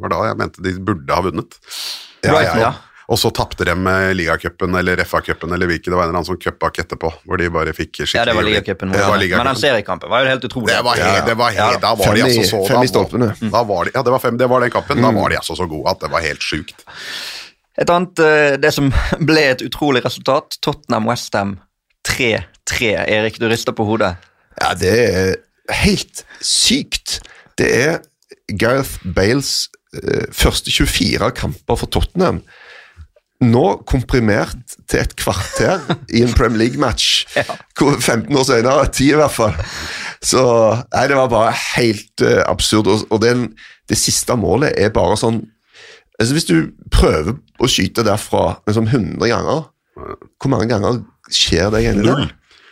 [0.00, 1.58] Var da jeg mente de burde ha vunnet.
[2.24, 2.72] Ja, ja, Ja.
[3.10, 6.28] Og så tapte de med ligacupen eller FA-cupen eller hvilken det var en eller annen
[6.28, 8.92] sånn cupbak etterpå, hvor de bare fikk skikkelig ja, det var ligacupen.
[8.94, 9.24] Arsenal.
[9.32, 10.68] Men den seriekampen var jo helt utrolig.
[10.70, 12.84] Det var helt, det var helt, Ja, da var fem de altså så fem da
[12.86, 13.28] i stolpene.
[13.40, 15.02] var- Da var de, ja, det var, fem, det var den kampen.
[15.02, 16.84] Da var de altså så gode at det var helt sjukt.
[17.82, 18.92] Et annet, eh, det som
[19.32, 21.56] ble et utrolig resultat, Tottenham-Westham
[22.06, 22.94] 3-3.
[23.10, 24.14] Erik, du rister på hodet.
[24.60, 25.36] Ja, det er
[25.82, 27.18] helt sykt.
[27.58, 27.98] Det er
[28.54, 29.79] Gareth Bales eh,
[30.36, 32.42] første 24 kamper for Tottenham.
[33.40, 35.80] Nå komprimert til et kvarter
[36.12, 37.24] i en Premier League-match.
[37.38, 37.46] ja.
[37.80, 39.54] 15 år senere, 10 i hvert fall.
[40.20, 40.42] Så
[40.92, 42.90] nei, det var bare helt uh, absurd.
[42.92, 43.48] Og, og den,
[43.88, 45.40] det siste målet er bare sånn
[46.20, 46.56] altså Hvis du
[46.92, 49.62] prøver å skyte derfra liksom 100 ganger,
[50.36, 50.98] hvor mange ganger
[51.32, 52.12] skjer det egentlig?
[52.12, 52.26] Null.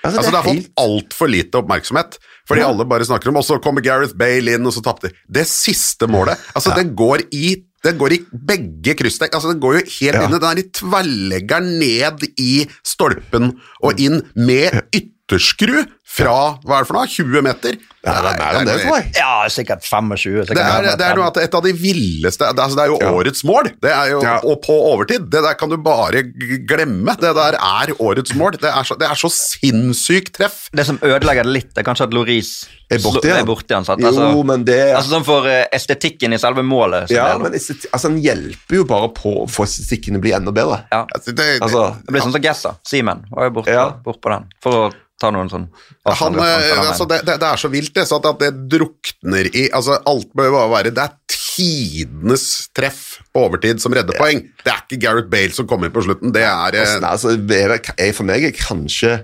[0.05, 2.19] Altså, det har fått helt altfor lite oppmerksomhet,
[2.49, 5.17] fordi alle bare snakker om Og så kommer Gareth Bale inn, og så tapte de.
[5.29, 9.35] Det siste målet Altså, den går i den går i begge kryssdekk.
[9.39, 10.25] Altså, den går jo helt Ja.
[10.25, 10.33] inn.
[10.35, 16.35] Den er i tverrleggeren ned i stolpen og inn med ytterskru fra
[16.65, 17.77] hva er det for noe, 20 meter.
[18.07, 20.47] Ja, det er det, sikkert 25.
[20.47, 21.17] sikkert Det er, det er 30.
[21.19, 23.11] noe at et av de villeste det, er- altså det er jo Ja.
[23.13, 24.37] årets mål, det er jo, Ja.
[24.45, 25.29] og på overtid.
[25.29, 26.23] Det der kan du bare
[26.65, 27.13] glemme.
[27.21, 28.53] Det der er årets mål.
[28.53, 30.69] Det er så, det er så sinnssykt treff.
[30.73, 33.43] Det som ødelegger det litt, er kanskje at Loris Er igjen?
[33.43, 34.01] Er borte igjen sant?
[34.01, 37.11] Jo, Altså, men det altså sånn for eh, estetikken i selve målet.
[37.13, 40.33] Ja, det, men altså, han hjelper jo bare på å få estetikken til å bli
[40.33, 40.85] enda bedre.
[40.91, 41.05] ja.
[41.15, 42.77] Altså, det, Altså, det blir sånn som Gessa.
[42.89, 43.91] Simen var jo borte, Ja.
[43.91, 44.47] bort på den.
[44.63, 45.69] For å ta noen sånn
[46.17, 49.99] han, eh, altså, det, det, er så vilt, det, så at det drukner i altså,
[50.09, 51.17] Alt bør bare være Det er
[51.59, 52.47] tidenes
[52.77, 54.45] treff på overtid som redder poeng.
[54.63, 56.35] Det er ikke Gareth Bale som kommer inn på slutten.
[56.35, 59.15] Det er eh, Altså, nei, altså, for meg er kanskje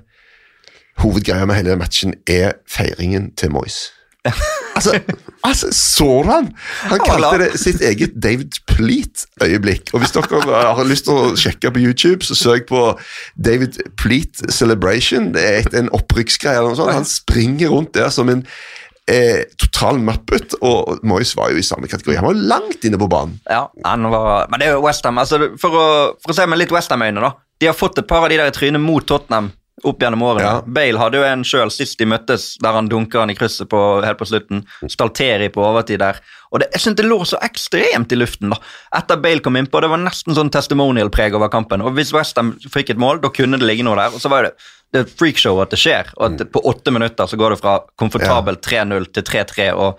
[1.03, 3.89] hovedgreia med hele matchen er feiringen til Moyes.
[4.77, 5.01] Altså,
[5.45, 6.53] altså, så han?
[6.91, 9.93] Han kalte det sitt eget David Pleat-øyeblikk.
[9.93, 12.87] Og hvis dere har lyst til å sjekke på YouTube, så søk på
[13.37, 15.33] David Pleat Celebration.
[15.35, 16.97] Det er et, en opprykksgreie eller noe sånt.
[16.97, 18.47] Han springer rundt der som en
[19.11, 22.17] eh, total mappet, og Moyes var jo i samme kategori.
[22.21, 23.37] Han var langt inne på banen.
[23.51, 25.21] Ja, han var, men det er jo Westham.
[25.21, 25.91] Altså, for, å,
[26.23, 27.35] for å se med litt Westham-øyne, da.
[27.61, 29.53] De har fått et par av de der i trynet mot Tottenham
[29.89, 30.45] opp gjennom årene.
[30.47, 30.75] Ja.
[30.77, 33.81] Bale hadde jo en sjøl sist de møttes, der han dunker han i krysset på,
[34.05, 34.65] helt på slutten.
[34.91, 36.21] Stalteri på overtid der.
[36.55, 38.61] Og det, jeg synes det lå så ekstremt i luften da.
[38.99, 39.83] etter Bale kom innpå.
[39.83, 41.85] Det var nesten sånn testimonial-preg over kampen.
[41.85, 44.15] Og Hvis Westham fikk et mål, da kunne det ligge noe der.
[44.15, 44.57] Og så var det
[44.95, 46.13] det er et freakshow at det skjer.
[46.15, 49.73] og at På åtte minutter så går det fra komfortabel 3-0 til 3-3.
[49.75, 49.99] og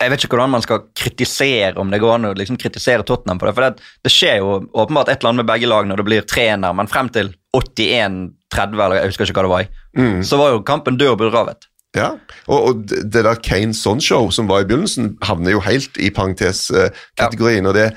[0.00, 3.40] jeg vet ikke hvordan man skal kritisere om det går an å liksom kritisere Tottenham
[3.40, 3.52] på det.
[3.56, 6.24] For det, det skjer jo åpenbart et eller annet med begge lag når det blir
[6.24, 10.54] 3-1 men frem til 81-30, eller jeg husker ikke hva det var i, så var
[10.54, 11.66] jo kampen død og begravet.
[11.96, 12.12] Ja,
[12.46, 17.66] og, og det der Kane Son-show som var i begynnelsen, havner jo helt i parentes-kategorien.
[17.66, 17.88] Og det,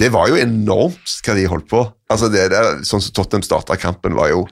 [0.00, 1.82] det var jo enormt hva de holdt på.
[2.12, 4.46] Altså det der, Sånn som Tottenham starta kampen, var jo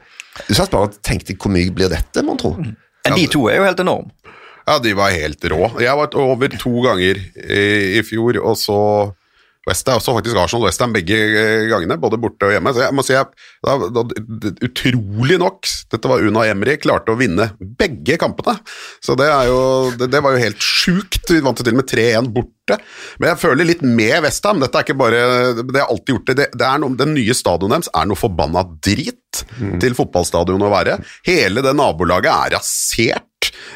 [0.47, 2.53] Du satt bare og tenkte hvor mye blir dette, mon tro?
[2.61, 4.13] Men de to er jo helt enorme.
[4.69, 5.65] Ja, de var helt rå.
[5.83, 7.65] Jeg var over to ganger i,
[7.99, 8.77] i fjor, og så
[9.71, 12.73] Westham, også faktisk Arsenal Westham begge eh, gangene, både borte og hjemme.
[12.75, 13.29] Så jeg må si jeg,
[13.67, 14.05] da, da,
[14.67, 18.59] utrolig nok, dette var Una Emry, klarte å vinne begge kampene.
[19.05, 19.61] Så det, er jo,
[19.97, 21.23] det, det var jo helt sjukt.
[21.31, 22.81] Vi vant til og med 3-1 borte.
[23.19, 24.61] Men jeg føler litt med Westham.
[24.63, 25.23] Dette er ikke bare
[25.63, 26.37] Det har alltid gjort det.
[26.39, 29.43] det, det er noe, den nye stadionet deres er noe forbanna drit
[29.81, 30.99] til fotballstadion å være.
[31.27, 33.30] Hele det nabolaget er rasert.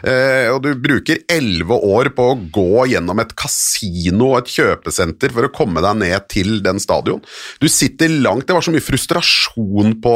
[0.05, 5.33] Eh, og du bruker elleve år på å gå gjennom et kasino og et kjøpesenter
[5.35, 7.23] for å komme deg ned til den stadion.
[7.63, 10.15] Du sitter langt Det var så mye frustrasjon på,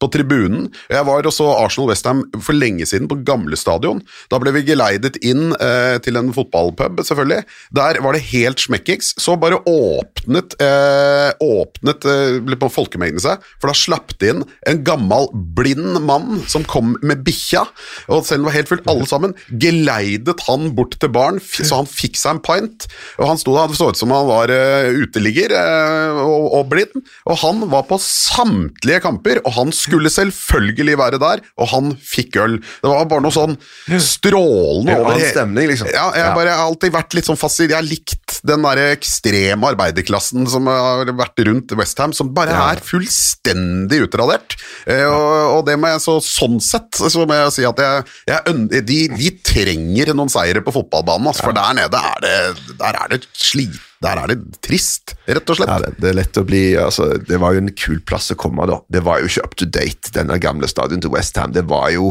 [0.00, 0.70] på tribunen.
[0.92, 4.00] Jeg var og så Arsenal Westham for lenge siden på gamle stadion.
[4.32, 7.42] Da ble vi geleidet inn eh, til en fotballpub, selvfølgelig.
[7.76, 9.14] Der var det helt smekkings.
[9.20, 14.82] Så bare åpnet eh, Åpnet eh, på folkemengden seg, for da slapp det inn en
[14.86, 17.66] gammel, blind mann som kom med bikkja.
[18.12, 22.18] Og selv var helt fullt, alle sammen geleidet han bort til baren, så han fikk
[22.18, 22.86] seg en pint.
[23.20, 26.68] Og han sto der, det så ut som han var eh, uteligger eh, og, og
[26.72, 26.96] blind.
[27.26, 32.40] Og han var på samtlige kamper, og han skulle selvfølgelig være der, og han fikk
[32.42, 32.58] øl.
[32.82, 33.56] Det var bare noe sånn
[34.02, 35.90] strålende over hele stemning, liksom.
[35.94, 37.74] Ja, jeg bare jeg har alltid vært litt sånn fascinert.
[37.74, 42.82] Jeg har likt den der ekstreme arbeiderklassen som har vært rundt Westham, som bare er
[42.84, 44.56] fullstendig utradert.
[44.86, 48.04] Eh, og, og det må jeg så sånn sett så må jeg si at jeg,
[48.30, 53.02] jeg de, de trenger noen seire på fotballbanen, altså, for der nede er det, der
[53.02, 53.76] er det slit.
[54.04, 55.70] Der er det trist, rett og slett.
[55.72, 58.36] Ja, det, det er lett å bli altså, Det var jo en kul plass å
[58.38, 58.76] komme, da.
[58.92, 61.54] Det var jo ikke up to date, denne gamle stadion til Westham.
[61.56, 62.10] Det var jo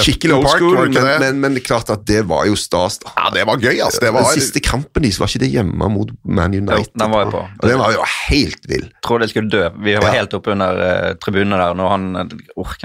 [0.00, 3.00] skikkelig old Park, school, men, men, men klart at det var jo stas.
[3.02, 3.12] da.
[3.18, 4.00] Ja, det var gøy, altså.
[4.06, 6.94] Det var, Den siste kampen deres, var ikke det hjemme mot Man United?
[6.96, 7.42] den var jeg på.
[7.60, 8.86] Og den var jo helt vill.
[9.04, 9.66] Tror de skulle dø.
[9.84, 10.14] Vi var Ja.
[10.22, 12.08] helt oppe under uh, tribunene der når han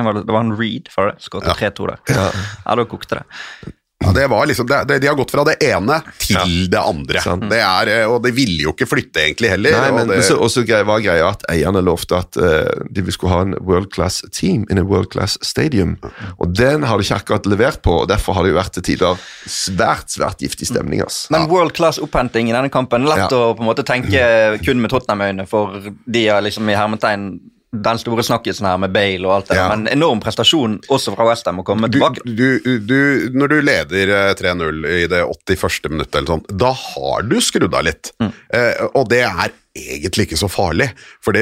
[0.03, 0.25] var det?
[0.27, 2.03] det var han Reed for det, skåret 3-2 der.
[2.11, 2.27] Ja.
[2.65, 3.73] Ja, da kokte det.
[4.03, 7.21] Ja, det var liksom, det, det, De har gått fra det ene til det andre.
[7.23, 7.45] Sånn.
[7.51, 9.77] Det er, eh, og de ville jo ikke flytte, egentlig, heller.
[9.77, 13.33] Nei, og det, men så, også var greia at eierne lovte at uh, de skulle
[13.33, 15.95] ha en world class team in a world class stadium.
[16.37, 18.87] Og den har de ikke akkurat levert på, og derfor har det jo vært til
[18.91, 21.03] tider svært, svært giftig stemning.
[21.05, 21.25] ass.
[21.33, 23.07] Men world class opphenting i denne kampen.
[23.09, 23.27] Lett Ja.
[23.31, 27.39] å på en måte tenke kun med Tottenham-øyne, for de har liksom i hermetegn
[27.73, 29.63] den store snakkisen her med Bale og alt det der.
[29.63, 29.69] Ja.
[29.73, 32.21] Men enorm prestasjon også fra Westham å komme du, tilbake.
[32.23, 32.99] du, du,
[33.33, 35.89] når du leder eh, 3-0 i det 81.
[35.89, 38.13] minuttet, eller sånn, da har du skrudd av litt.
[38.21, 40.91] Eh, og det er egentlig ikke så farlig,
[41.23, 41.37] for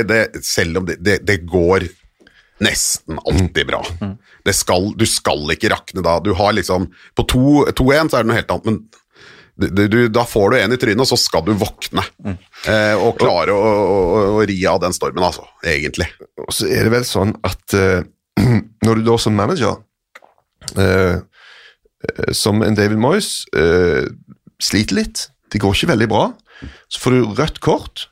[0.45, 1.89] selv om det, det, det går
[2.61, 3.81] nesten alltid bra.
[4.45, 6.19] Det skal, du skal ikke rakne da.
[6.23, 7.75] Du har liksom På 2-1
[8.11, 9.00] så er det noe helt annet, men
[9.69, 12.03] du, du, da får du en i trynet, og så skal du våkne.
[12.65, 15.45] Eh, og klare å, å, å, å ri av den stormen, altså.
[15.67, 16.07] Egentlig.
[16.41, 18.03] Og så er det vel sånn at eh,
[18.85, 19.81] når du da som manager,
[20.75, 24.07] eh, eh, som en David Moyes, eh,
[24.61, 26.29] sliter litt, det går ikke veldig bra,
[26.91, 28.07] så får du rødt kort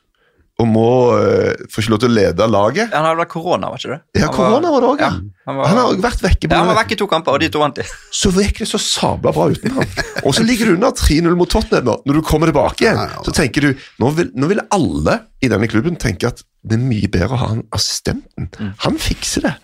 [0.60, 0.86] og må
[1.16, 2.92] uh, få ikke lov til å lede laget.
[2.92, 4.00] Han hadde vært korona, var ikke det?
[4.20, 5.10] Ja, Han korona var det òg, ja.
[5.48, 6.44] han, var, Han har vært vekke.
[6.44, 7.86] på ja, han var i to kamper, og de to vant de.
[8.20, 9.96] Så gikk det så sabla bra uten ham.
[10.26, 11.88] Og så ligger du under 3-0 mot Tottenham.
[11.88, 11.96] nå.
[12.06, 15.68] Når du kommer tilbake igjen, så tenker du nå vil, nå vil alle i denne
[15.70, 18.50] klubben tenke at det er mye bedre å ha han assistenten.
[18.84, 19.54] Han fikser det.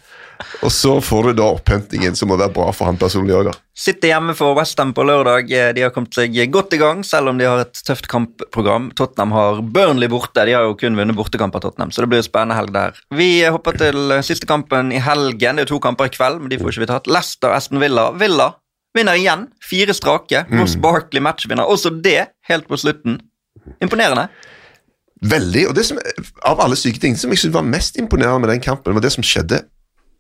[0.64, 3.55] Og så får du da opphentingen som må være bra for han personlig òg, da.
[3.76, 5.51] Sitter hjemme for Westham på lørdag.
[5.53, 8.91] Eh, De har kommet seg godt i gang, selv om de har et tøft kampprogram.
[8.97, 10.47] Tottenham har Burnley borte.
[10.49, 12.97] De har jo kun vunnet bortekamp av Tottenham, så det blir jo spennende helg der.
[13.16, 15.61] Vi hopper til eh, siste kampen i helgen.
[15.61, 17.11] Det er to kamper i kveld, men de får ikke vi tatt.
[17.11, 18.11] Leicester Aston Villa.
[18.16, 18.53] Villa
[18.97, 19.49] vinner igjen.
[19.61, 20.47] Fire strake.
[20.57, 21.68] Ross Barkley matchvinner.
[21.68, 23.18] Også det helt på slutten.
[23.84, 24.28] Imponerende.
[25.26, 25.66] Veldig.
[25.68, 25.99] Og det som,
[26.45, 29.12] av alle syke ting som jeg synes var mest imponerende med den kampen, var det
[29.14, 29.62] som skjedde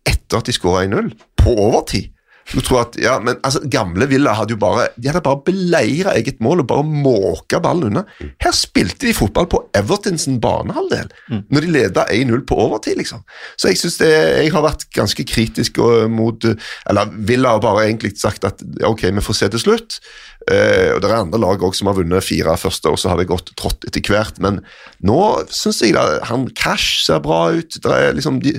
[0.06, 2.12] etter at de skåra 1-0, på overtid.
[2.46, 6.12] Du tror at, ja, men altså, Gamle Villa hadde jo bare de hadde bare beleira
[6.14, 8.04] eget mål og bare måka ballen unna.
[8.42, 11.10] Her spilte de fotball på Evertons banehalvdel,
[11.50, 13.00] når de leda 1-0 på overtid.
[13.00, 13.24] liksom.
[13.58, 14.12] Så jeg synes det,
[14.44, 15.80] jeg har vært ganske kritisk
[16.10, 19.98] mot Eller Villa har bare egentlig sagt at ok, vi får se til slutt.
[20.46, 23.18] Uh, og Det er andre lag også som har vunnet fire første, og så har
[23.18, 24.38] det gått trått etter hvert.
[24.38, 24.60] Men
[25.02, 25.18] nå
[25.50, 27.80] syns jeg da, han Cash ser bra ut.
[27.82, 28.54] Det er liksom de,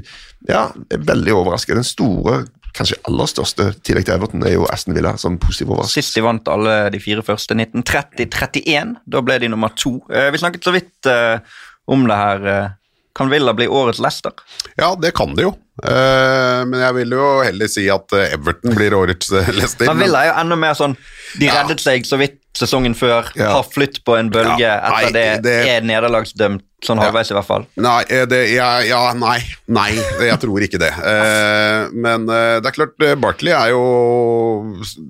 [0.47, 1.75] ja, jeg er veldig overrasket.
[1.79, 2.45] Den store,
[2.77, 6.01] kanskje aller største tillegg til Everton er jo Aston Villa som positiv overraskelse.
[6.03, 8.97] Sist de vant alle de fire første, 1930-31.
[9.09, 9.97] Da ble de nummer to.
[10.13, 11.39] Eh, vi snakket så vidt eh,
[11.89, 12.45] om det her.
[12.53, 12.67] Eh,
[13.17, 14.31] kan Villa bli årets Leicester?
[14.77, 15.55] Ja, det kan det jo.
[15.81, 19.89] Eh, men jeg vil jo heller si at Everton blir årets Leicester.
[19.89, 20.93] Men Villa er jo enda mer sånn
[21.37, 21.57] De Ja.
[21.63, 23.51] reddet seg så vidt sesongen før, Ja.
[23.57, 27.35] har flytt på en bølge Ja, nei, etter det, det- er nederlagsdømt sånn halvveis, i
[27.37, 27.65] hvert fall.
[27.81, 29.39] Nei, eh, det, ja, ja, nei,
[29.73, 29.89] nei,
[30.27, 30.93] jeg tror ikke det.
[31.07, 33.81] Eh, men eh, det er klart, Barkley Bartley er jo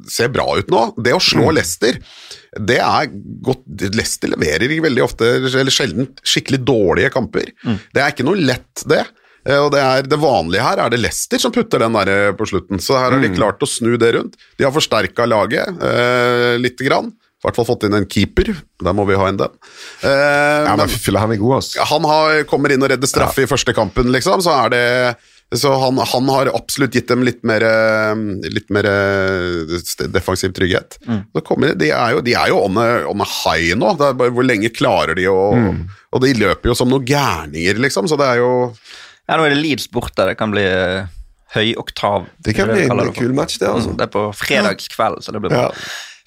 [0.10, 0.82] ser bra ut nå.
[1.04, 2.00] Det å slå Leicester,
[2.58, 3.10] det er
[3.46, 3.66] godt
[3.96, 7.52] Leicester leverer veldig ofte, eller sjelden, skikkelig dårlige kamper.
[7.66, 9.04] Det er ikke noe lett, det.
[9.48, 12.34] Eh, Og det, er, det vanlige her er det Leicester som putter den der eh,
[12.38, 12.82] på slutten.
[12.84, 14.38] Så her har de klart å snu det rundt.
[14.60, 17.14] De har forsterka laget eh, lite grann.
[17.38, 18.50] I hvert fall fått inn en keeper.
[18.82, 19.52] Der må vi ha inn den.
[20.02, 20.10] Eh,
[20.66, 21.86] Ja, men- men Fyller han er god, altså.
[21.86, 25.18] han har, kommer inn og redder straffe i første kampen, liksom, så er det
[25.56, 28.16] så han, han har absolutt gitt dem litt mer, eh,
[28.52, 29.78] litt mer eh,
[30.12, 30.98] defensiv trygghet.
[31.08, 31.22] Mm.
[31.46, 33.94] kommer de, de er jo, de er jo on a, on a high nå.
[33.98, 35.38] Det er bare, hvor lenge klarer de å
[36.12, 38.74] Og de løper jo som noen gærninger, liksom, så det er jo
[39.30, 40.26] Ja, nå er det Leeds borte.
[40.28, 41.06] Det kan bli uh,
[41.56, 42.28] høyoktav.
[42.44, 43.92] Det kan bli en kul match, det, altså.
[43.94, 45.68] Mm, det er på fredagskveld, så det blir bra.
[45.70, 45.72] Ja.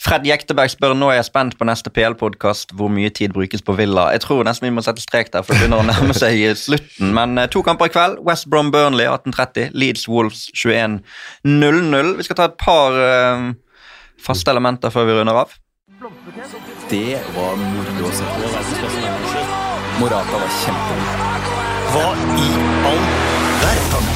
[0.01, 3.74] Fred Jekteberg spør nå er jeg spent på neste PL-podkast hvor mye tid brukes på
[3.76, 4.07] Villa.
[4.14, 7.12] Jeg tror nesten vi må sette strek der, for det begynner å nærme seg slutten.
[7.16, 8.22] Men eh, to kamper i kveld.
[8.24, 12.14] West Brom Burnley 18.30, Leeds Wolves 21.00.
[12.16, 13.51] Vi skal ta et par uh,
[14.24, 15.53] faste elementer før vi runder av.
[16.88, 18.40] Det var moro å se på.
[20.01, 21.55] Morata var kjempegod.
[21.92, 22.09] Hva
[22.40, 22.51] i
[22.88, 23.07] all
[23.61, 24.11] verden?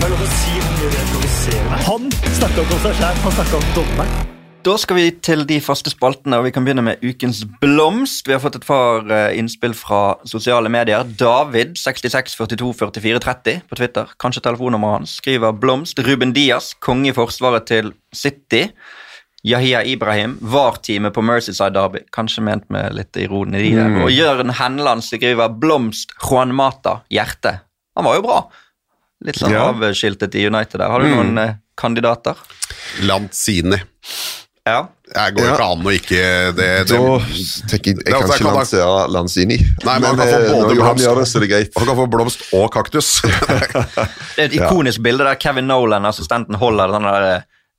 [0.00, 1.80] Er.
[1.84, 4.39] Han snakka ikke om seg sjæl, han snakka om dommeren.
[4.60, 8.26] Da skal vi til de faste spaltene, og vi kan begynne med ukens blomst.
[8.28, 11.06] Vi har fått et par eh, innspill fra sosiale medier.
[11.16, 16.02] David, 66 42 44 30 på Twitter, kanskje telefonnummeret hans, skriver blomst.
[16.04, 18.66] Ruben Diaz, konge i forsvaret til City.
[19.48, 24.02] Yahya Ibrahim, VAR-teamet på Mercyside Derby, kanskje ment med litt ironi i Mm.
[24.04, 26.12] Og Jørn Henland skriver blomst.
[26.20, 27.62] Juan Mata, hjerte.
[27.96, 28.42] Han var jo bra.
[29.24, 29.70] Litt sånn Ja.
[29.72, 30.90] avskiltet i United der.
[30.90, 32.36] Har du noen eh, kandidater?
[33.08, 33.80] Lanzini.
[34.70, 34.80] Ja.
[35.10, 35.52] Jeg går Ja.
[35.56, 36.18] ikke an å ikke
[36.54, 36.98] det, det, Da
[37.72, 39.56] tenker jeg jeg Ja, kan ikke kan lansere Lanzini.
[39.84, 41.72] Nei, men han kan eh, få både blomst- gjør det, så er greit.
[41.80, 43.08] Han kan få blomst og kaktus.
[44.36, 47.26] Det er et ikonisk bilde der Kevin Nolan, assistenten, holder den der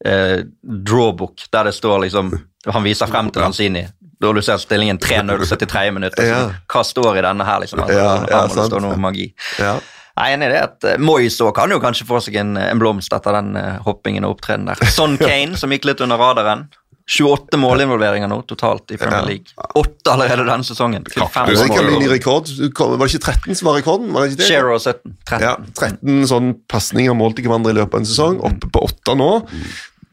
[0.06, 0.44] eh,
[0.92, 2.34] drawbook der det står liksom
[2.74, 3.88] Han viser frem til Lanzini.
[4.22, 6.28] Da du ser stillingen 3-0 73 minutter.
[6.28, 6.42] Ja.
[6.70, 7.80] Hva står i denne her, liksom?
[7.82, 8.70] Altså, Ja, ja, her må det sant.
[8.70, 9.32] stå noe magi.
[9.58, 9.80] Ja.
[10.12, 12.78] Jeg er enig i det at uh, Moyes kan jo kanskje få seg en, en
[12.82, 14.92] blomst etter den uh, hoppingen og opptredenen der.
[14.94, 16.68] Son Kane, som gikk litt under radaren.
[17.12, 19.52] 28 målinvolveringer nå totalt i Premier League.
[19.76, 21.04] Åtte allerede denne sesongen.
[21.10, 22.48] Til fem Det kan bli ny rekord.
[22.48, 24.14] Var det ikke 13 som var rekorden?
[24.16, 24.48] Var det ikke det?
[24.48, 25.18] Shearer 17.
[25.28, 25.44] 13.
[25.44, 28.40] Ja, 13 sånn pasninger målt til hverandre i løpet av en sesong.
[28.48, 29.32] Oppe på åtte nå.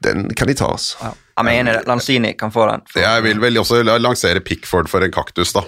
[0.03, 0.99] Den kan de ta, altså.
[1.03, 1.15] Ja.
[1.39, 1.83] Jeg er i det.
[1.87, 2.81] Lanzini kan få den.
[2.91, 5.63] For- Jeg vil vel også lansere Pickford for en kaktus, da.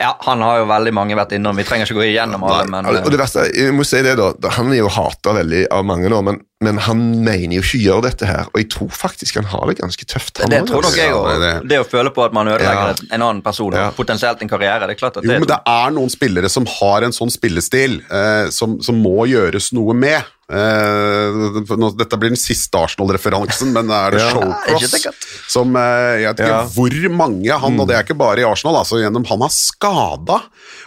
[0.00, 1.54] Ja, han har jo veldig mange vært innom.
[1.56, 4.32] Vi trenger ikke gå igjennom alle, men Og det verste, jeg må si det da,
[4.50, 7.82] Han er jo hata veldig av mange nå, men, men han mener jo ikke å
[7.86, 8.46] gjøre dette her.
[8.52, 10.34] Og jeg tror faktisk han har det ganske tøft.
[10.38, 12.46] det, han det også, tror nok jeg Ja, det- Det å føle på at man
[12.48, 12.94] ødelegger Ja.
[13.12, 13.90] en annen person, Ja.
[13.90, 16.64] potensielt en karriere, det er klart at Jo, det, men det er noen spillere som
[16.66, 20.22] har en sånn spillestil eh, som, som må gjøres noe med.
[20.50, 24.30] Eh, dette blir den siste Arsenal-referansen, men er det Ja.
[24.72, 26.62] Ja, Showcross som eh, Jeg vet ikke Ja.
[26.74, 30.40] hvor mange han, og det er ikke bare i Arsenal, altså gjennom han har skada.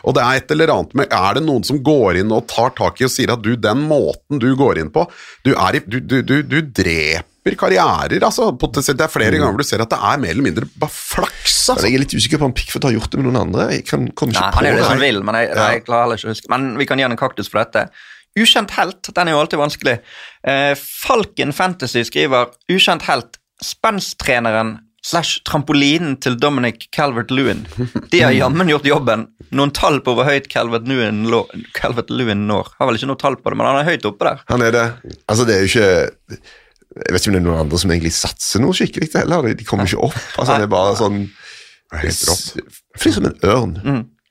[0.03, 2.73] Og det er et eller annet med Er det noen som går inn og tar
[2.77, 5.07] tak i og sier at du, den måten du går inn på
[5.45, 8.51] Du, er i, du, du, du, du dreper karrierer, altså.
[8.57, 11.69] Potensielt, det er flere ganger du ser at det er mer eller mindre bare flaks,
[11.69, 11.85] altså.
[11.85, 13.67] jeg er litt usikker på om Pickford har gjort det med noen andre.
[13.75, 15.67] Jeg kan, kommer ikke Nei, på han er det som vil, men jeg, Ja.
[15.75, 16.49] jeg klarer heller ikke å huske.
[16.49, 17.85] Men vi kan gi han en kaktus for dette.
[18.39, 19.99] Ukjent helt, den er jo alltid vanskelig.
[20.47, 24.75] Eh, Falken Fantasy skriver ukjent helt, spenstreneren
[25.05, 27.63] slash trampolinen til Dominic Calvert-Lewin.
[28.11, 29.27] De har jammen gjort jobben.
[29.55, 31.21] Noen tall på hvor høyt Calvert-Lewin
[31.77, 32.73] Calvert-Lewin når.
[32.79, 34.41] Har vel ikke noe tall på det, men han er høyt oppe der.
[34.49, 34.85] Han er det.
[35.29, 35.89] Altså, det er jo ikke
[36.95, 39.51] Jeg vet ikke om det er noen andre som egentlig satser noe skikkelig heller.
[39.53, 40.17] De kommer ikke opp.
[40.39, 41.21] Altså, han er bare sånn
[41.93, 42.13] Det
[42.99, 43.73] Fly som en ørn.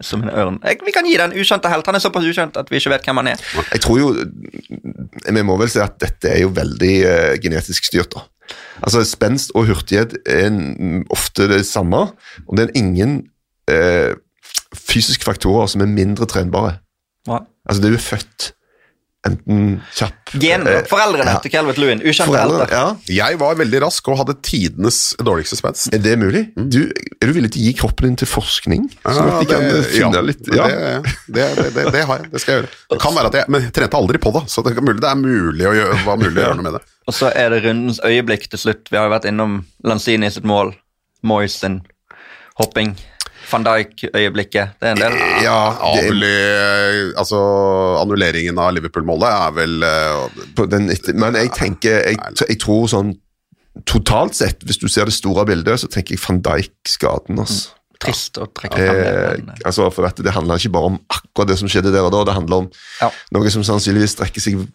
[0.02, 0.58] Som en ørn.
[0.66, 1.86] Jeg, vi kan gi den ukjente helt.
[1.86, 3.42] Han er såpass ukjent at vi ikke vet hvem han er.
[3.70, 8.16] Jeg tror jo Vi må vel si at dette er jo veldig uh, genetisk styrt,
[8.16, 8.24] da.
[8.82, 12.08] Altså, Spenst og hurtighet er en, ofte det samme,
[12.46, 13.22] og det er ingen
[13.70, 14.12] uh,
[14.74, 16.78] fysiske faktorer som er mindre trenbare.
[17.28, 17.44] Ja.
[17.64, 18.50] Altså, det er jo født
[19.28, 21.40] enten kjapp Gen, eh, Foreldrene ja.
[21.42, 22.00] til Calvert Lewin.
[22.02, 22.74] Ukjente Foreldre, helter.
[22.74, 23.18] ja.
[23.30, 25.88] Jeg var veldig rask og hadde tidenes dårligste spenst.
[25.94, 26.42] Er det mulig?
[26.56, 28.88] Du, er du villig til å gi kroppen din til forskning?
[29.04, 30.66] Sånn at de kan det- finne ja, litt ja.
[31.28, 31.46] Det,
[31.76, 32.30] det, det, har jeg.
[32.32, 32.72] Det skal jeg gjøre.
[32.94, 35.00] Det kan være at jeg Men jeg trente aldri på det, så det, er mulig,
[35.00, 36.84] det er mulig å gjøre, var mulig å gjøre noe med det.
[37.08, 38.88] Og så er det rundens øyeblikk til slutt.
[38.90, 40.72] Vi har jo vært innom Lanzini sitt mål,
[41.24, 41.82] Moyes sin
[42.60, 42.94] hopping,
[43.50, 44.74] van Dijk-øyeblikket.
[44.80, 45.16] Det er en del.
[45.44, 45.58] Ja,
[45.94, 47.40] det er altså
[48.00, 52.18] Annulleringen av Liverpool-målet er vel eh, på den Men jeg tenker jeg,
[52.48, 53.14] jeg tror sånn
[53.90, 57.40] totalt sett, hvis du ser det store bildet, så tenker jeg van Dijk-skaden.
[57.42, 57.72] Altså.
[58.04, 58.86] Trist å trekke det.
[59.08, 62.06] Eh, men, altså, for dette, Det handler ikke bare om akkurat det som skjedde der
[62.06, 62.70] og da, det handler om
[63.00, 63.10] Ja.
[63.34, 64.66] noe som sannsynligvis strekker seg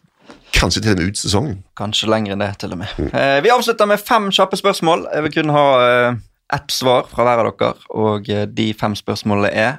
[0.55, 1.57] kanskje til en ut sesongen.
[1.77, 2.89] Kanskje lenger enn det, til og med.
[3.13, 5.05] Eh, vi avslutter med fem kjappe spørsmål.
[5.13, 6.15] Jeg vil kun ha eh,
[6.53, 9.77] ett svar fra hver av dere, og eh, de fem spørsmålene er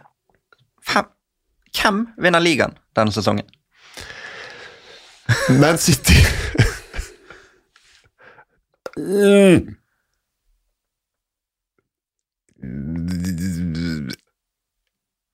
[0.86, 1.08] fem.
[1.70, 3.46] Hvem vinner ligaen denne sesongen?
[5.62, 6.18] Man City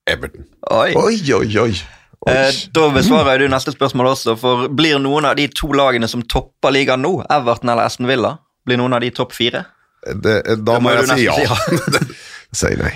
[0.07, 0.45] Everton.
[0.71, 0.93] Oi.
[0.95, 1.57] Oi, oi, oi.
[1.59, 1.73] oi.
[2.31, 6.23] Eh, da besvarer du neste spørsmål også, for blir noen av de to lagene som
[6.23, 9.65] topper ligaen nå, Everton eller Aston Villa, blir noen av de topp fire?
[10.05, 11.35] Det, da Det må jeg si ja.
[11.41, 11.57] ja.
[12.59, 12.93] Sier nei.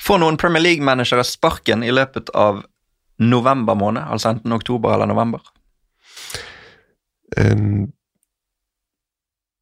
[0.00, 2.62] Får noen Premier League-managere sparken i løpet av
[3.20, 5.42] november måned, altså enten oktober eller november?
[7.36, 7.92] Um,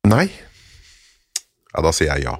[0.08, 0.28] nei.
[1.74, 2.38] Ja, da sier jeg ja.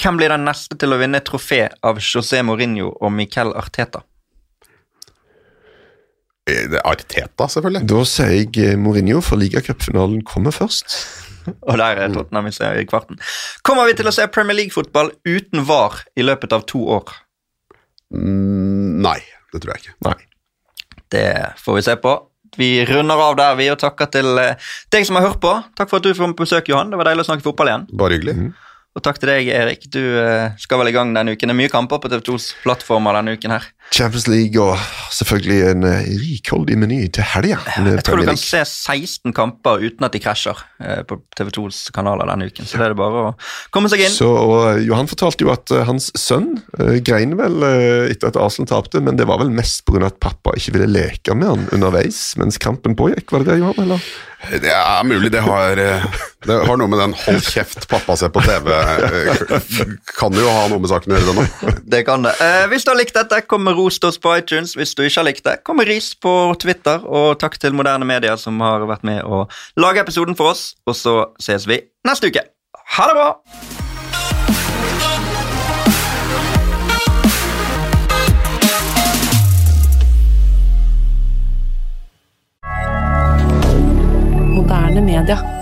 [0.00, 4.02] Hvem blir den neste til å vinne trofé av José Mourinho og Miquel Arteta?
[6.46, 7.86] Eh, Arteta, selvfølgelig.
[7.90, 10.98] Da sier jeg Mourinho, for ligacupfinalen kommer først.
[11.68, 13.20] Og der er Tottenham i kvarten.
[13.66, 17.12] Kommer vi til å se Premier League-fotball uten VAR i løpet av to år?
[18.14, 19.18] Mm, nei,
[19.52, 19.98] det tror jeg ikke.
[20.06, 20.16] Nei.
[21.12, 21.28] Det
[21.62, 22.16] får vi se på.
[22.56, 25.52] Vi runder av der, vi, og takker til eh, deg som har hørt på.
[25.76, 26.92] Takk for at du kom på besøk, Johan.
[26.92, 27.84] Det var deilig å snakke fotball igjen.
[28.00, 28.36] Bare hyggelig.
[28.96, 29.82] Og takk til deg, Erik.
[29.92, 31.50] Du eh, skal vel i gang denne uken.
[31.50, 33.66] Det er mye kamper på TV2s plattformer denne uken her.
[33.92, 34.80] Champions League og
[35.12, 37.58] selvfølgelig en eh, rikholdig meny til helga.
[37.76, 42.32] Jeg tror du kan se 16 kamper uten at de krasjer eh, på TV2s kanaler
[42.32, 42.64] denne uken.
[42.64, 43.34] Så det er det bare å
[43.76, 44.14] komme seg inn.
[44.14, 44.30] Så,
[44.86, 46.54] Johan fortalte jo at hans sønn
[47.04, 47.66] grein vel
[48.08, 50.06] etter at Arsenal tapte, men det var vel mest pga.
[50.08, 53.28] at pappa ikke ville leke med han underveis mens kampen pågikk.
[53.28, 53.84] Var det det, Johan?
[53.84, 54.08] eller?
[54.50, 56.04] Det er mulig det har eh,
[56.46, 60.66] Det har noe med den 'hold kjeft, pappa ser på TV' eh, Kan jo ha
[60.70, 61.74] noe med saken å gjøre, det nå.
[61.96, 62.34] Det kan det.
[62.40, 64.76] Eh, hvis du har likt dette, kom med ros til oss på iTunes.
[64.78, 67.02] Hvis du ikke har likt det, kom med ris på Twitter.
[67.06, 70.74] Og takk til moderne medier som har vært med å lage episoden for oss.
[70.86, 72.46] Og så ses vi neste uke.
[72.96, 73.75] Ha det bra!
[84.66, 85.55] Moderne media.